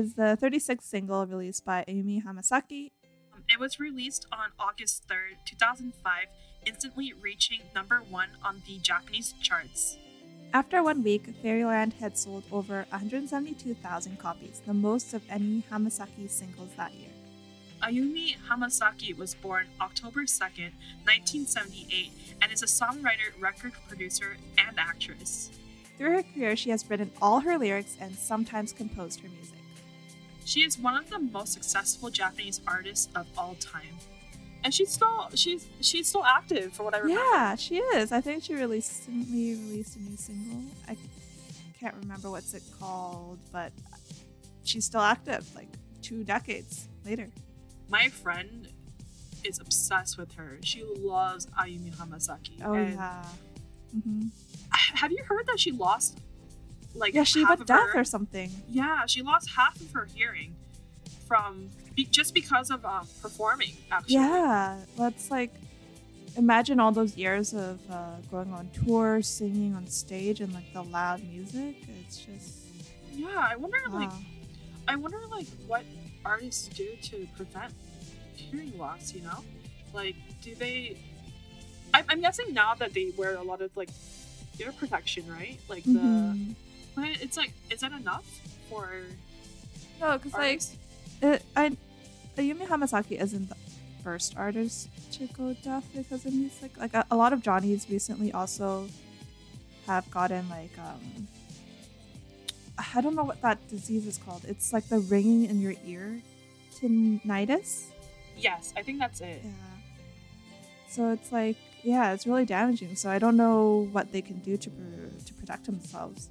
[0.00, 2.90] Is the 36th single released by Ayumi Hamasaki.
[3.34, 6.26] Um, It was released on August 3rd, 2005,
[6.64, 9.98] instantly reaching number one on the Japanese charts.
[10.54, 16.70] After one week, Fairyland had sold over 172,000 copies, the most of any Hamasaki singles
[16.76, 17.12] that year.
[17.82, 20.72] Ayumi Hamasaki was born October 2nd,
[21.04, 25.50] 1978, and is a songwriter, record producer, and actress.
[25.98, 29.59] Through her career, she has written all her lyrics and sometimes composed her music.
[30.50, 33.94] She is one of the most successful Japanese artists of all time.
[34.64, 37.22] And she's still she's she's still active for what I remember.
[37.22, 38.10] Yeah, she is.
[38.10, 40.62] I think she recently released a new single.
[40.88, 40.96] I
[41.78, 43.70] can't remember what's it called, but
[44.64, 45.68] she's still active, like
[46.02, 47.28] two decades later.
[47.88, 48.66] My friend
[49.44, 50.58] is obsessed with her.
[50.64, 52.60] She loves Ayumi Hamasaki.
[52.64, 53.24] Oh yeah.
[53.92, 54.26] hmm
[54.72, 56.18] Have you heard that she lost
[56.94, 58.50] like Yeah, she of deaf her- or something.
[58.68, 60.54] Yeah, she lost half of her hearing
[61.26, 63.72] from be, just because of um, performing.
[63.90, 65.52] Actually, Yeah, that's like
[66.36, 70.82] imagine all those years of uh, going on tour, singing on stage, and like the
[70.82, 71.76] loud music.
[72.00, 72.58] It's just
[73.12, 73.28] yeah.
[73.50, 74.10] I wonder like.
[74.88, 75.84] I wonder like what
[76.24, 77.72] artists do to prevent
[78.34, 79.14] hearing loss.
[79.14, 79.44] You know,
[79.94, 80.96] like do they?
[81.94, 83.90] I'm, I'm guessing now that they wear a lot of like
[84.58, 85.58] ear protection, right?
[85.68, 85.90] Like the.
[85.90, 86.54] Mhm.
[86.94, 88.24] But it's like, is that enough
[88.68, 88.90] for
[90.00, 90.62] No, because like
[91.22, 91.76] it, I,
[92.36, 93.56] Ayumi Hamasaki isn't the
[94.02, 96.72] first artist to go deaf because of music.
[96.78, 98.88] Like a, a lot of Johnnies recently also
[99.86, 101.28] have gotten like um.
[102.96, 104.44] I don't know what that disease is called.
[104.48, 106.22] It's like the ringing in your ear,
[106.74, 107.84] tinnitus.
[108.38, 109.42] yes, I think that's it.
[109.44, 109.50] Yeah.
[110.88, 112.96] So it's like, yeah, it's really damaging.
[112.96, 116.30] So I don't know what they can do to pr- to protect themselves.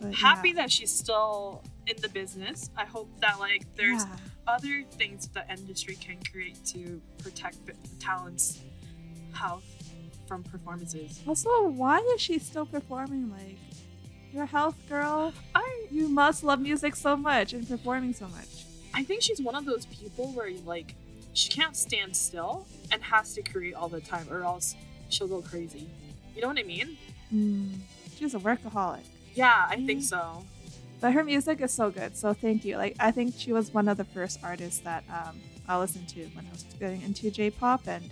[0.00, 0.54] But Happy yeah.
[0.56, 2.70] that she's still in the business.
[2.76, 4.16] I hope that like there's Yeah.
[4.46, 8.60] other things the industry can create to protect the talent's
[9.32, 9.64] health
[10.26, 11.20] from performances.
[11.26, 13.30] Also, why is she still performing?
[13.30, 13.58] Like,
[14.32, 15.32] your health girl.
[15.54, 18.64] I You must love music so much and performing so much.
[18.94, 20.94] I think she's one of those people where like
[21.34, 24.74] she can't stand still and has to create all the time or else
[25.10, 25.88] she'll go crazy.
[26.34, 26.96] You know what I mean?
[27.32, 27.78] Mm,
[28.16, 29.04] she's a workaholic.
[29.34, 30.44] Yeah, I think so.
[31.00, 32.16] But her music is so good.
[32.16, 32.76] So thank you.
[32.76, 36.24] Like, I think she was one of the first artists that um, I listened to
[36.34, 38.10] when I was getting into J-pop, and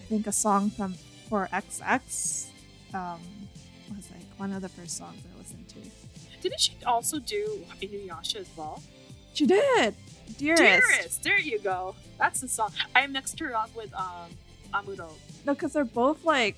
[0.00, 0.94] I think a song from
[1.28, 2.46] for XX
[2.94, 3.20] um,
[3.94, 5.76] was like one of the first songs I listened to.
[6.40, 8.82] Didn't she also do Inuyasha as well?
[9.34, 9.94] She did,
[10.38, 10.62] dearest.
[10.62, 11.94] Dearest, there you go.
[12.18, 12.70] That's the song.
[12.94, 14.30] I mixed her up with um
[14.72, 15.10] Amuro.
[15.44, 16.56] No, because they're both like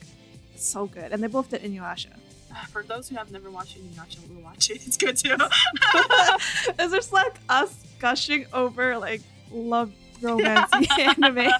[0.56, 2.12] so good, and they both did Inuyasha.
[2.70, 4.82] For those who have never watched Inuyasha, we'll watch it.
[4.86, 5.36] It's good too.
[6.78, 9.22] It's just like us gushing over like
[9.52, 11.50] love romance anime.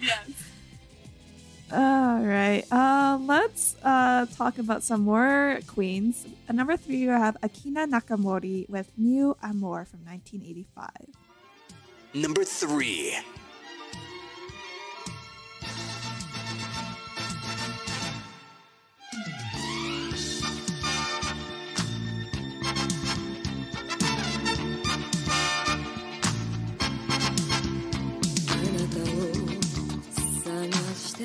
[0.00, 0.28] yes.
[1.72, 2.64] All right.
[2.70, 6.26] Uh, let's uh, talk about some more queens.
[6.48, 10.90] At number three, you have Akina Nakamori with New Amor from 1985.
[12.14, 13.16] Number three.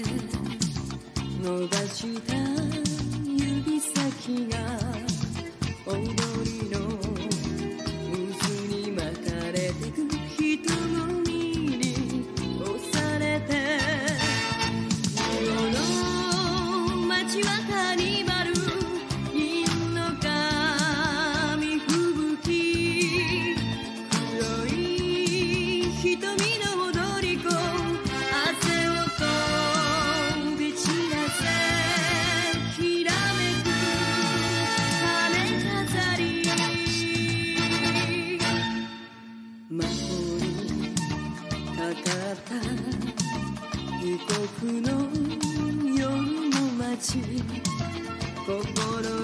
[0.04, 0.10] て
[1.42, 2.36] 伸ばした
[3.26, 4.58] 指先が
[44.62, 44.92] 僕の
[45.84, 46.08] 夜
[46.50, 47.20] の街。
[48.46, 49.17] 心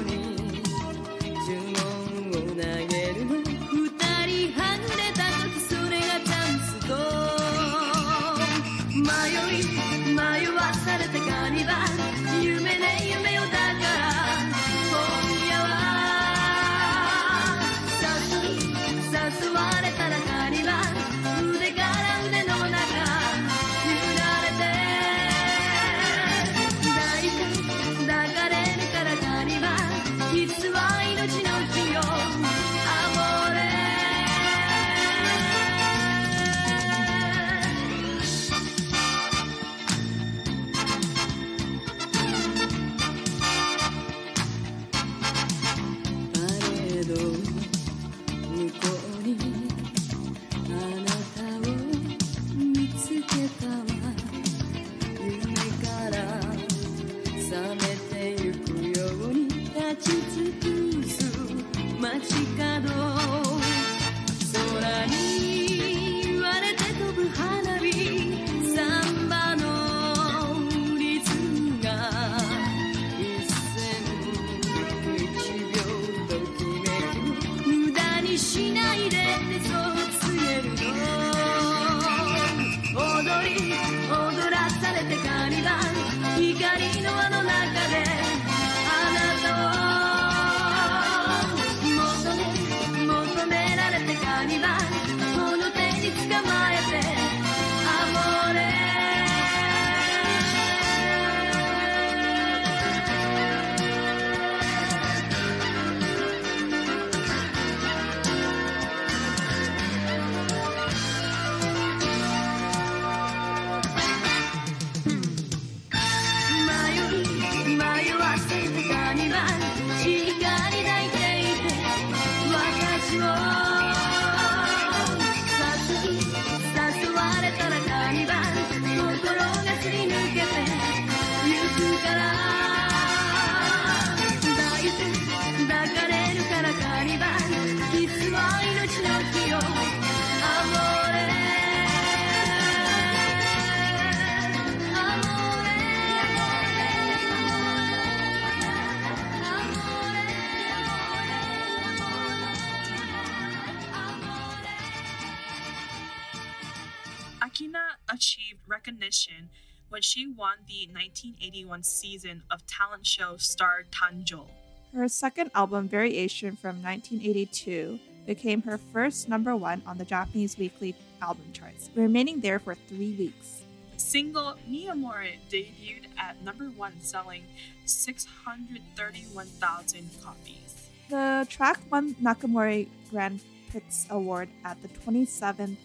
[160.35, 164.45] won the 1981 season of talent show Star Tanjo.
[164.93, 170.95] Her second album, Variation from 1982, became her first number one on the Japanese weekly
[171.21, 173.61] album charts, remaining there for three weeks.
[173.97, 177.43] Single Mi Amore debuted at number one, selling
[177.85, 180.89] 631,000 copies.
[181.09, 185.77] The track won Nakamori Grand Prix Award at the 27th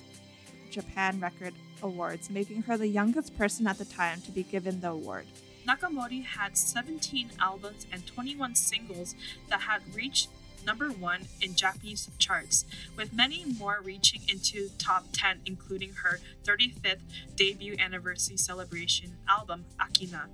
[0.70, 4.90] Japan Record Awards, making her the youngest person at the time to be given the
[4.90, 5.26] award.
[5.66, 9.14] Nakamori had 17 albums and 21 singles
[9.48, 10.28] that had reached
[10.64, 12.64] number one in Japanese charts,
[12.96, 17.00] with many more reaching into top 10, including her 35th
[17.36, 20.26] debut anniversary celebration album, Akina,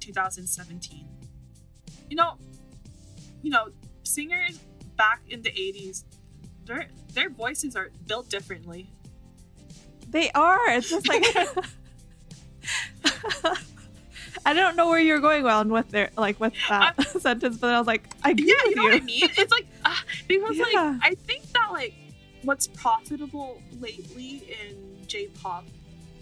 [0.00, 1.06] 2017.
[2.08, 2.38] You know,
[3.42, 3.68] you know,
[4.02, 4.58] singers
[4.96, 6.04] back in the 80s,
[6.64, 8.88] their their voices are built differently.
[10.12, 10.70] They are.
[10.70, 11.24] It's just like
[14.44, 17.78] I don't know where you're going on with their like with that sentence, but I
[17.78, 19.28] was like, I yeah, you know what I mean?
[19.36, 19.94] It's like uh,
[20.26, 20.64] because Yeah.
[20.64, 21.94] like I think that like
[22.42, 25.64] what's profitable lately in J-pop,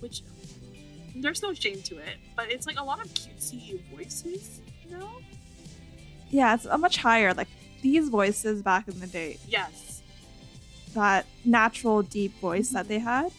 [0.00, 0.22] which
[1.16, 5.08] there's no shame to it, but it's like a lot of cutesy voices, you know?
[6.28, 7.32] Yeah, it's a much higher.
[7.34, 7.48] Like
[7.82, 10.02] these voices back in the day, Yes.
[10.94, 13.32] that natural deep voice that they had,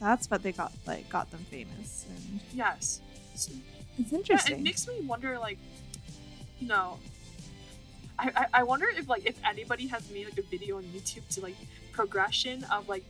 [0.00, 2.06] that's what they got like got them famous.
[2.08, 3.00] And Yes.
[3.34, 3.52] So,
[3.98, 4.58] it's yeah, interesting.
[4.58, 5.58] it makes me wonder like
[6.60, 6.98] you know
[8.18, 11.26] I, I, I wonder if like if anybody has made like a video on YouTube
[11.34, 11.54] to like
[11.92, 13.04] progression of like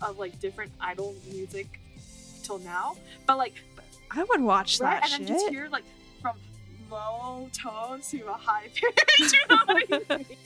[0.00, 1.80] of like different idol music
[2.42, 2.96] till now.
[3.26, 3.54] But like
[4.10, 5.00] I would watch right?
[5.00, 5.28] that and shit.
[5.28, 5.84] then just hear like
[6.20, 6.36] from
[6.90, 9.32] low tone to a high pitch.
[9.32, 10.26] you know what I mean?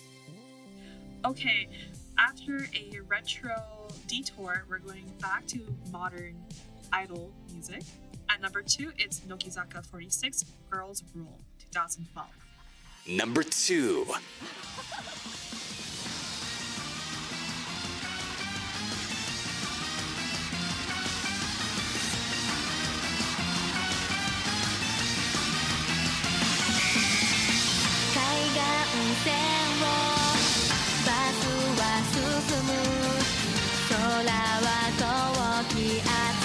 [1.24, 1.68] Okay,
[2.18, 3.62] after a retro
[4.06, 5.60] detour, we're going back to
[5.90, 6.36] modern
[6.92, 7.82] idol music.
[8.28, 12.28] At number two, it's Nogizaka 46, Girls Rule, 2012.
[13.08, 14.06] Number two.
[32.50, 32.72] む
[33.88, 34.66] 空は
[34.98, 36.41] 遠き明日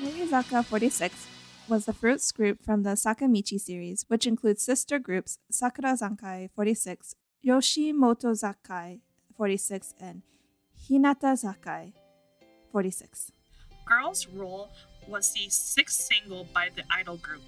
[0.00, 1.26] Nogizaka 46
[1.68, 9.00] was the first group from the Sakamichi series, which includes sister groups Sakurazaka 46, Yoshimotozaka
[9.36, 10.22] 46, and
[10.88, 11.92] Hinatazaka
[12.70, 13.32] 46.
[13.86, 14.70] Girls' Rule
[15.08, 17.42] was the sixth single by the idol group.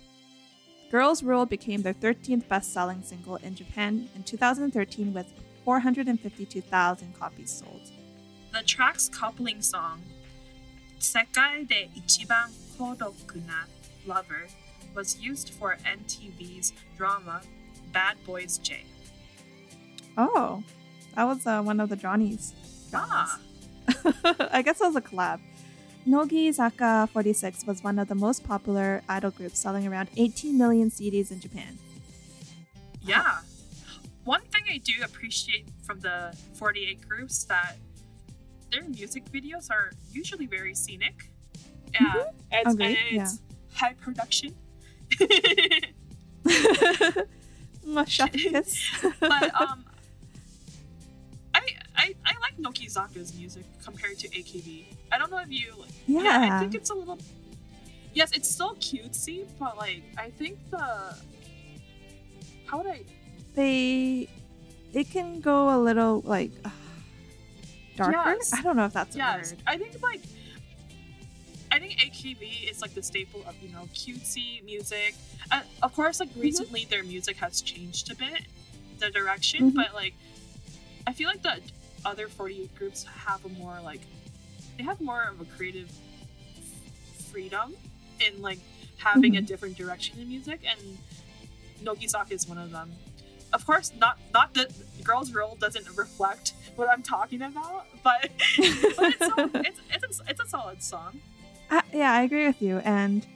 [0.90, 5.32] Girls' Rule became their 13th best selling single in Japan in 2013 with
[5.64, 7.93] 452,000 copies sold.
[8.52, 10.02] The track's coupling song,
[11.01, 13.64] Sekai de Ichiban Kodoku na
[14.06, 14.47] Lover,
[14.94, 17.40] was used for NTV's drama
[17.93, 18.85] Bad Boys J.
[20.16, 20.62] Oh,
[21.14, 22.52] that was uh, one of the Johnny's.
[22.94, 23.39] Ah,
[24.51, 25.40] I guess it was a collab.
[26.06, 31.31] Nogizaka 46 was one of the most popular idol groups, selling around 18 million CDs
[31.31, 31.78] in Japan.
[33.02, 33.39] yeah.
[34.24, 37.77] One thing I do appreciate from the 48 groups that
[38.71, 41.31] their music videos are usually very scenic.
[41.93, 43.23] Yeah, it's, Agreed, and yeah.
[43.23, 43.41] it's
[43.75, 44.55] high production.
[49.21, 49.85] But um,
[51.55, 51.67] I,
[51.97, 54.85] I I like Nogizaka's music compared to AKB.
[55.11, 55.73] I don't know if you.
[56.07, 57.19] Yeah, I think it's a little.
[58.15, 61.17] Yes, it's still cutesy, but like I think the.
[62.67, 63.03] How would I?
[63.55, 64.29] they
[64.93, 66.71] it can go a little like uh,
[68.05, 68.31] darker.
[68.39, 68.52] Yes.
[68.55, 69.55] I don't know if that's a Yes.
[69.66, 70.22] I think like.
[71.72, 75.14] I think AKB is like the staple of you know cutesy music.
[75.52, 76.40] Uh, of course, like Mm-hmm.
[76.40, 78.43] recently their music has changed a bit,
[78.98, 79.74] the direction, Mhm.
[79.77, 80.14] but like
[81.06, 81.60] I feel like the
[82.05, 84.01] other 48 groups have a more like
[84.77, 85.90] they have more of a creative
[87.31, 87.74] freedom
[88.20, 88.59] in like
[88.98, 89.47] having a Mhm.
[89.47, 90.98] different direction in music, and
[91.85, 92.90] Nogizaka is one of them.
[93.52, 94.72] Of course, not not that
[95.05, 98.22] Girls' Rule doesn't reflect what I'm talking about, but,
[98.56, 101.20] but it's, so, it's, it's, a, it's a solid song.
[101.70, 103.27] I, yeah, I agree with you, and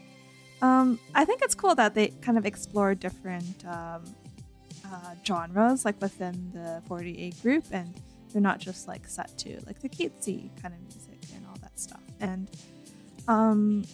[0.63, 4.03] um, I think it's cool that they kind of explore different um,
[4.87, 7.93] uh, genres, like within the 48 group, and
[8.33, 11.79] they're not just like set to like the cutesy kind of music and all that
[11.79, 12.01] stuff.
[12.21, 12.51] And
[13.29, 13.85] um,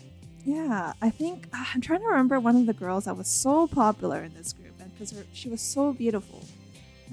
[0.44, 3.66] yeah, I think uh, I'm trying to remember one of the girls that was so
[3.66, 4.69] popular in this group,
[5.00, 6.44] because she was so beautiful.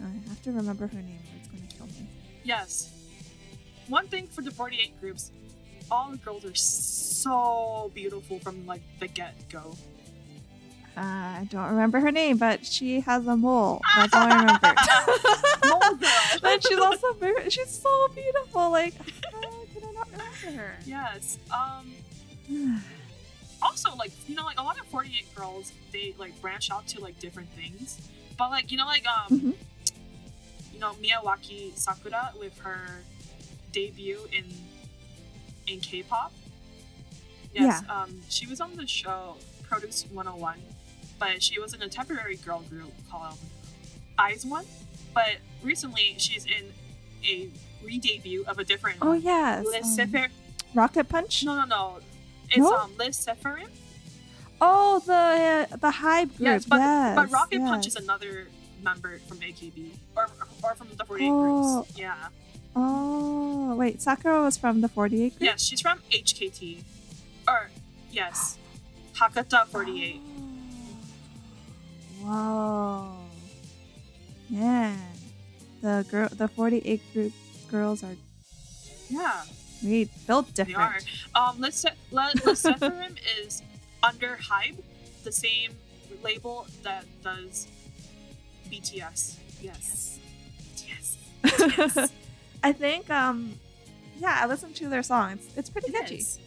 [0.04, 2.08] I have to remember her name, or it's going to kill me.
[2.44, 2.92] Yes.
[3.88, 5.32] One thing for the 48 groups,
[5.90, 9.76] all the girls are so beautiful from like the get go.
[10.98, 13.82] Uh, I don't remember her name, but she has a mole.
[13.96, 14.76] That's all I remember.
[15.68, 16.10] Mole girl.
[16.52, 18.72] and she's also very, she's so beautiful.
[18.72, 19.42] Like, how
[19.74, 20.76] can I not remember her?
[20.86, 21.38] Yes.
[21.52, 21.94] Um
[23.62, 27.02] also like you know like a lot of 48 girls they like branch out to
[27.02, 28.00] like different things.
[28.38, 29.56] But like you know like um Mhm.
[30.74, 33.04] you know Miyawaki Sakura with her
[33.72, 34.46] debut in
[35.68, 36.32] in K-pop.
[37.54, 40.60] Yes, um she was on the show Produce 101,
[41.20, 43.38] but she was in a temporary girl group called
[44.20, 44.66] IZ*ONE.
[45.14, 46.72] But recently she's in
[47.26, 47.50] a
[47.84, 50.28] re-debut of a different Oh yes, um,
[50.74, 51.44] Rocket Punch.
[51.44, 52.00] no, no, no.
[52.50, 52.76] It's No?
[52.78, 53.68] um Le Sserafim.
[54.60, 56.40] Oh, the the Hybe group.
[56.40, 58.48] Yes, but yes, but Rocket Punch is another
[58.84, 60.28] member from AKB or
[60.64, 61.42] or from the 48 Oh.
[61.84, 61.98] groups.
[61.98, 62.16] Yeah.
[62.76, 65.42] Oh wait, Sakura was from the 48 group.
[65.42, 66.84] Yes, she's from HKT.
[67.48, 67.70] Or
[68.12, 68.58] yes.
[69.16, 70.22] Hakata 48.
[72.22, 73.14] Whoa,
[74.50, 74.98] man,
[75.82, 77.34] the girl, the 48 group
[77.70, 78.16] girls are
[79.10, 79.44] Yeah,
[79.84, 81.06] really built they different.
[81.36, 81.50] are.
[81.50, 83.62] Um Liz, Se- Le- Liz Sephirin is
[84.04, 84.78] under Hybe,
[85.24, 85.72] the same
[86.24, 87.68] label that does
[88.72, 89.36] BTS.
[89.62, 90.20] Yes.
[90.76, 91.16] BTS.
[91.44, 92.12] BTS.
[92.64, 93.54] I think, um,
[94.20, 95.34] yeah, I listened to their song.
[95.34, 96.16] It's, it's pretty It catchy.
[96.18, 96.40] is.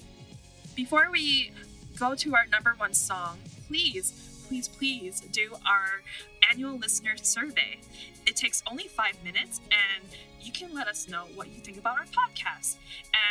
[0.77, 1.53] Before we
[1.99, 3.39] go to our number one song,
[3.69, 4.13] please,
[4.51, 6.03] please, please do our
[6.51, 7.79] annual listener survey.
[8.27, 10.03] It takes only five minutes and
[10.41, 12.75] you can let us know what you think about our podcast.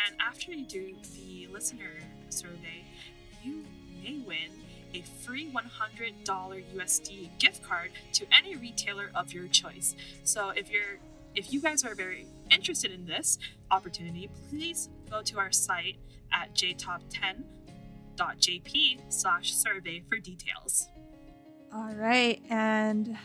[0.07, 1.91] And after you do the listener
[2.29, 2.85] survey,
[3.43, 3.65] you
[4.01, 4.63] may win
[4.93, 9.97] a free $100 USD gift card to any retailer of your choice.
[10.23, 10.99] So if you're
[11.35, 13.39] if you guys are very interested in this
[13.71, 15.97] opportunity, please go to our site
[16.31, 20.87] at jtop10.jp slash survey for details.
[21.71, 23.15] All right, and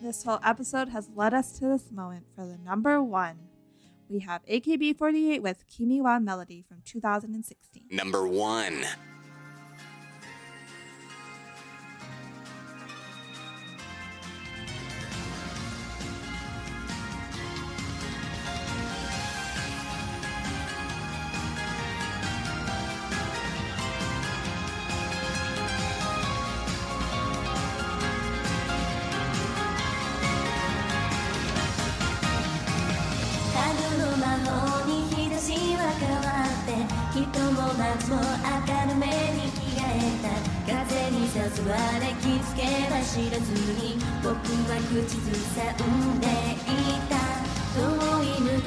[0.00, 3.36] this whole episode has led us to this moment for the number one.
[4.08, 7.84] We have AKB48 with Kimi wa Melody from 2016.
[7.90, 8.84] Number one.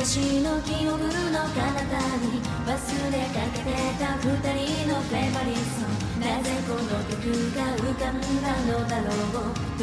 [0.06, 2.69] 昔の記憶の彼方に忘
[3.11, 5.82] れかけてた二人のフェバリーソ
[6.19, 7.26] なぜこの曲
[7.56, 9.10] が浮かんだのだろ
[9.41, 9.45] う。
[9.80, 9.82] 突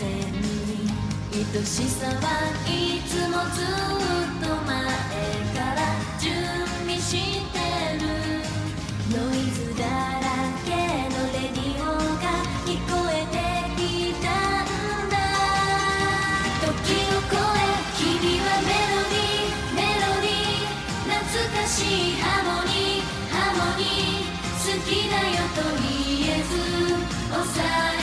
[0.00, 0.88] 然に
[1.30, 2.10] 愛しさは
[2.66, 2.70] い
[3.06, 4.72] つもずっと前
[5.52, 5.78] から
[6.18, 6.32] 準
[6.86, 7.59] 備して
[24.90, 26.50] きだよと言えず
[27.30, 27.64] 抑
[27.96, 27.99] え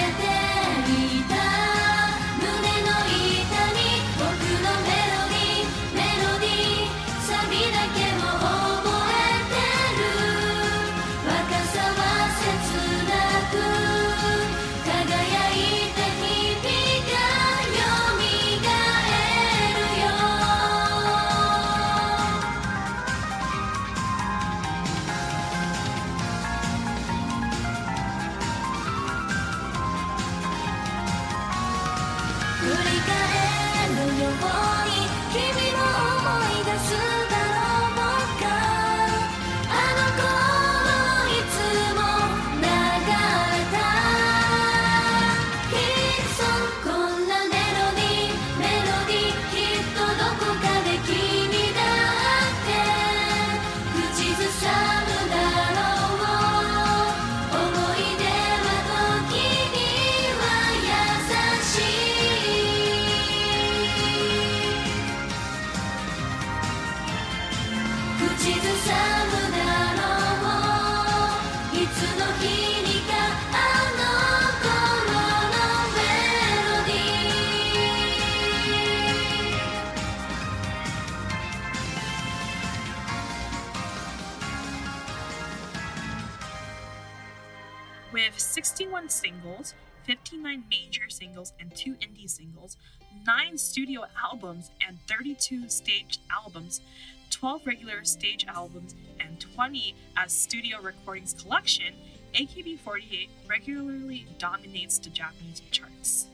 [89.48, 92.78] singles, 59 major singles, and 2 indie singles,
[93.26, 96.82] 9 studio albums, and 32 staged albums,
[97.30, 101.94] 12 regular stage albums, and 20 as studio recordings collection,
[102.34, 106.28] AKB48 regularly dominates the Japanese charts.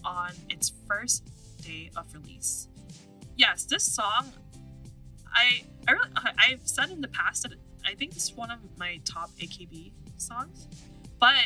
[0.04, 1.28] on its first
[1.64, 2.68] day of release.
[3.36, 4.32] Yes, this song,
[5.34, 7.54] I, I really, I've said in the past that
[7.84, 10.68] I think this is one of my top AKB songs,
[11.20, 11.46] but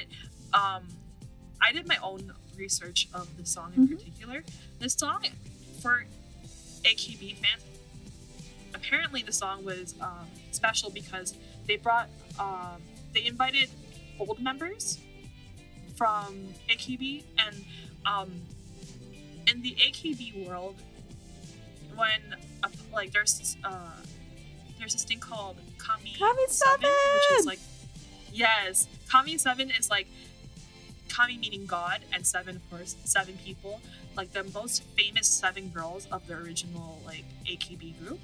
[0.54, 0.90] um,
[1.62, 3.98] I did my own research of the song in Mhm.
[3.98, 4.44] particular.
[4.80, 5.26] This song,
[5.82, 6.06] for
[6.84, 7.64] AKB fans,
[8.74, 11.34] apparently the song was um, special because
[11.68, 12.82] they brought, um,
[13.14, 13.70] they invited
[14.20, 15.00] old members
[15.96, 17.66] from AKB, and
[18.06, 18.30] um,
[19.48, 20.76] in the AKB world,
[21.96, 22.22] when
[22.64, 23.70] uh, like there's uh,
[24.78, 26.90] there's this thing called Kami, Kami which Seven!
[27.40, 27.60] is like
[28.32, 30.08] yes, Kami Seven is like
[31.10, 33.82] Kami meaning God, and seven of course seven people,
[34.16, 38.20] like the most famous seven girls of the original like AKB group,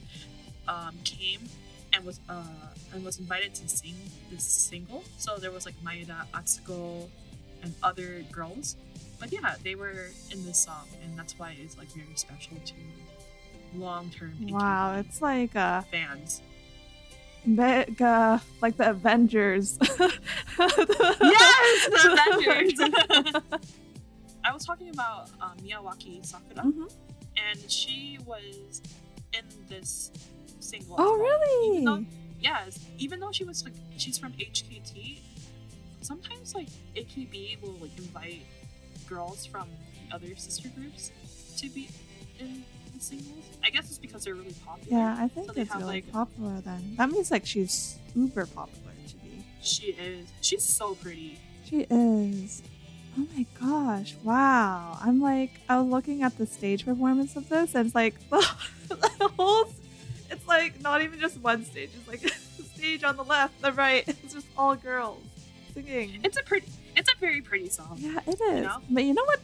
[0.68, 1.42] um, came
[1.94, 2.44] and was uh
[2.94, 3.96] and was invited to sing
[4.32, 5.04] this single.
[5.18, 7.08] So there was like Maeda, Atsuko,
[7.64, 8.76] and other girls.
[9.20, 12.74] But yeah, they were in this song, and that's why it's like very special to
[13.78, 16.42] long-term AKB Wow, it's like uh, fans.
[17.48, 19.78] Uh like the Avengers.
[20.58, 22.80] Yes, the Avengers.
[24.46, 26.92] I was talking about uh, Miyawaki Sakura, Mhm.
[27.50, 28.82] and she was
[29.34, 30.12] in this
[30.60, 30.96] single.
[31.00, 31.18] Oh, well.
[31.18, 31.78] really?
[31.80, 32.06] Even though,
[32.40, 35.20] yes, even though she was like she's from HKT,
[36.02, 38.46] sometimes like AKB will like invite
[39.10, 39.68] girls from
[40.10, 41.12] the other sister groups
[41.58, 41.90] to be
[42.40, 42.64] in
[42.96, 43.46] the singles.
[43.64, 44.98] I guess it's because they're really popular.
[45.00, 46.96] yeah, I think So they it's have, really like- popular then.
[46.98, 49.44] That means like she's uber popular to be.
[49.62, 50.28] She is.
[50.42, 51.40] She's so pretty.
[51.68, 52.62] She is.
[53.18, 54.16] Oh my gosh!
[54.24, 54.98] Wow.
[55.02, 59.30] I'm like, I was looking at the stage performance of this, and it's like the
[59.38, 59.68] whole.
[60.30, 61.92] It's like not even just one stage.
[61.98, 62.22] It's like
[62.58, 64.04] the stage on the left, the right.
[64.24, 65.24] It's just all girls
[65.74, 66.20] singing.
[66.24, 66.68] It's a pretty.
[66.98, 67.96] It's a very pretty song.
[68.00, 68.64] Yeah, it is.
[68.66, 68.78] know?
[68.90, 69.40] But you know what?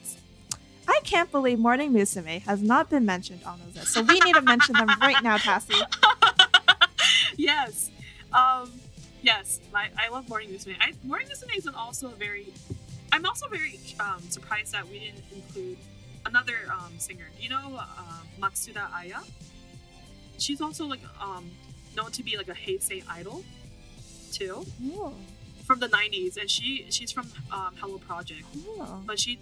[0.91, 3.93] I can't believe Morning Musume has not been mentioned on those lists.
[3.93, 5.73] So we need to mention them right now, Cassie.
[7.37, 7.89] yes.
[8.33, 8.71] Um,
[9.21, 9.59] yes.
[9.73, 10.75] I, I love Morning Musume.
[10.81, 12.47] I, Morning Musume is also a very.
[13.13, 15.77] I'm also very um, surprised that we didn't include
[16.25, 17.27] another um, singer.
[17.37, 19.19] Do you know uh, Matsuura Aya?
[20.37, 21.51] She's also like um,
[21.95, 23.43] known to be like a Heisei idol,
[24.31, 24.65] too,
[24.95, 25.13] Oh,
[25.65, 28.43] from the '90s, and she she's from um, Hello Project.
[28.67, 29.01] oh.
[29.05, 29.39] But she,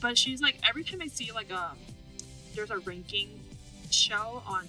[0.00, 1.72] but she's like every time I see like a
[2.54, 3.28] there's a ranking
[3.90, 4.66] show on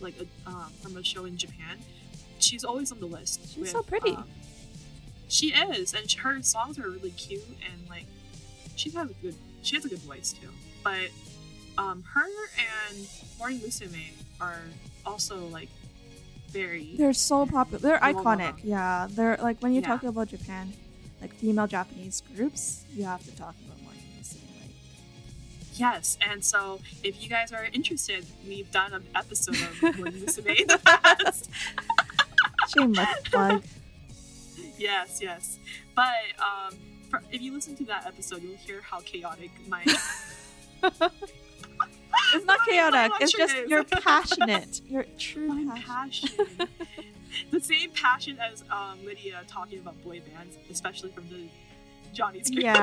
[0.00, 1.78] like a um, from a show in Japan,
[2.38, 3.54] she's always on the list.
[3.54, 4.10] She's so pretty.
[4.10, 4.24] um,
[5.28, 8.06] she is, and her songs are really cute and like
[8.76, 10.48] she has a good she has a good voice too.
[10.84, 11.10] But
[11.76, 12.24] um, her
[12.90, 13.06] and
[13.38, 14.60] Morning Musume are
[15.04, 15.68] also like
[16.50, 17.78] very They're so popular.
[17.78, 18.54] They're iconic.
[18.64, 19.88] Yeah, they're like when you Yeah.
[19.88, 20.72] talk about Japan,
[21.20, 23.77] like female Japanese groups, you have to talk about Morning Musume.
[23.77, 23.77] Like,
[25.78, 30.60] Yes, and so if you guys are interested, we've done an episode of Morning Musume
[30.60, 31.48] in the past.
[32.68, 33.62] shameless plug.
[34.78, 35.58] yes, yes.
[35.94, 36.74] But um,
[37.08, 39.84] for, if you listen to that episode, you'll hear how chaotic my
[42.34, 43.12] It's not chaotic.
[43.20, 43.70] It's just is.
[43.70, 44.80] you're passionate.
[44.88, 46.28] You're true my passion.
[46.36, 46.68] passion,
[47.50, 51.46] the same passion as um, Lydia talking about boy bands, especially from the
[52.12, 52.50] Johnny's.
[52.50, 52.74] Yeah,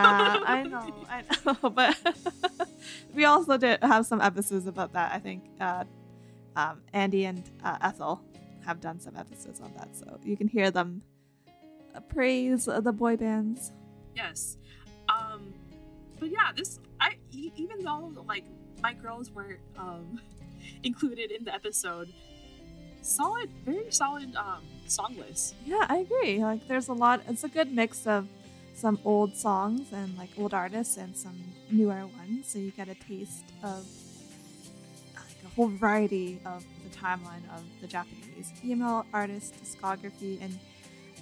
[0.46, 1.70] I know, I know.
[1.70, 1.98] But
[3.16, 5.14] we also did have some episodes about that.
[5.14, 5.84] I think uh,
[6.56, 8.22] um, Andy and uh, Ethel
[8.66, 11.02] have done some episodes on that, so you can hear them
[11.96, 13.72] uh, praise the boy bands.
[14.16, 14.58] Yes.
[15.10, 15.54] Um,
[16.20, 18.46] but yeah, this I e- even though like
[18.82, 20.20] my girls weren't um
[20.84, 22.12] included in the episode,
[23.02, 25.56] solid, very solid um song list.
[25.66, 26.44] Yeah, I agree.
[26.44, 27.22] Like, there's a lot.
[27.28, 28.28] It's a good mix of
[28.76, 31.38] some old songs and like old artists and some
[31.72, 33.88] newer ones, so you get a taste of
[35.16, 40.60] like a whole variety of the timeline of the Japanese female artist discography, and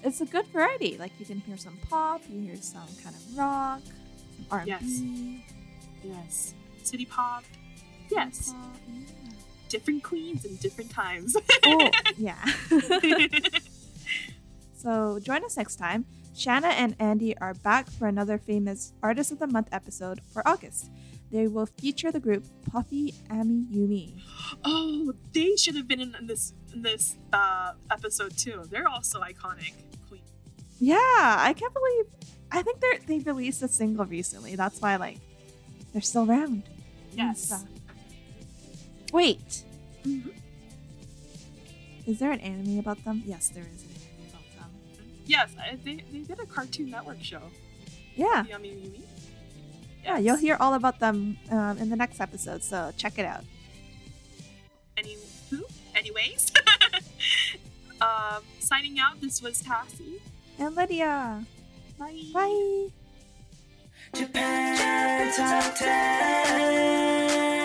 [0.04, 0.98] it's a good variety.
[0.98, 5.02] Like, you can hear some pop, you hear some kind of rock, some R&B, Yes.
[6.04, 6.54] Yes.
[6.84, 7.44] City pop.
[8.10, 8.52] Yes.
[8.52, 9.32] pop, yeah.
[9.70, 11.38] Different queens and different times.
[11.66, 12.44] Oh, yeah.
[14.76, 16.06] So join us next time.
[16.36, 20.90] Shanna and Andy are back for another famous Artist of the Month episode for August.
[21.32, 24.22] They will feature the group Puffy Ami Yumi.
[24.66, 28.64] oh, they should have been in this in this uh, episode too.
[28.70, 29.74] They're also iconic
[30.08, 30.30] queens.
[30.80, 32.06] Yeah, I can't believe.
[32.52, 34.56] I think they're they released a single recently.
[34.56, 35.18] That's why like
[35.92, 36.64] they're still around.
[37.14, 37.64] Yes.
[39.12, 39.64] Wait,
[40.04, 40.34] Mhm.
[42.08, 43.22] is there an anime about them?
[43.26, 43.84] Yes, there is
[45.26, 47.42] Yes, I, they, they did a Cartoon Network show.
[48.16, 49.02] Yeah, Ami Yumi.
[50.04, 52.64] yeah, you'll hear all about them um, in the next episode.
[52.64, 53.44] So check it out.
[54.98, 55.18] Any
[55.50, 55.64] who?
[55.96, 56.52] Anyways,
[58.02, 59.22] um, signing out.
[59.22, 60.22] This was Cassie.
[60.60, 61.44] And Lydia,
[61.98, 62.22] Bye.
[62.34, 62.88] bye.
[64.14, 67.63] Japan Top 10.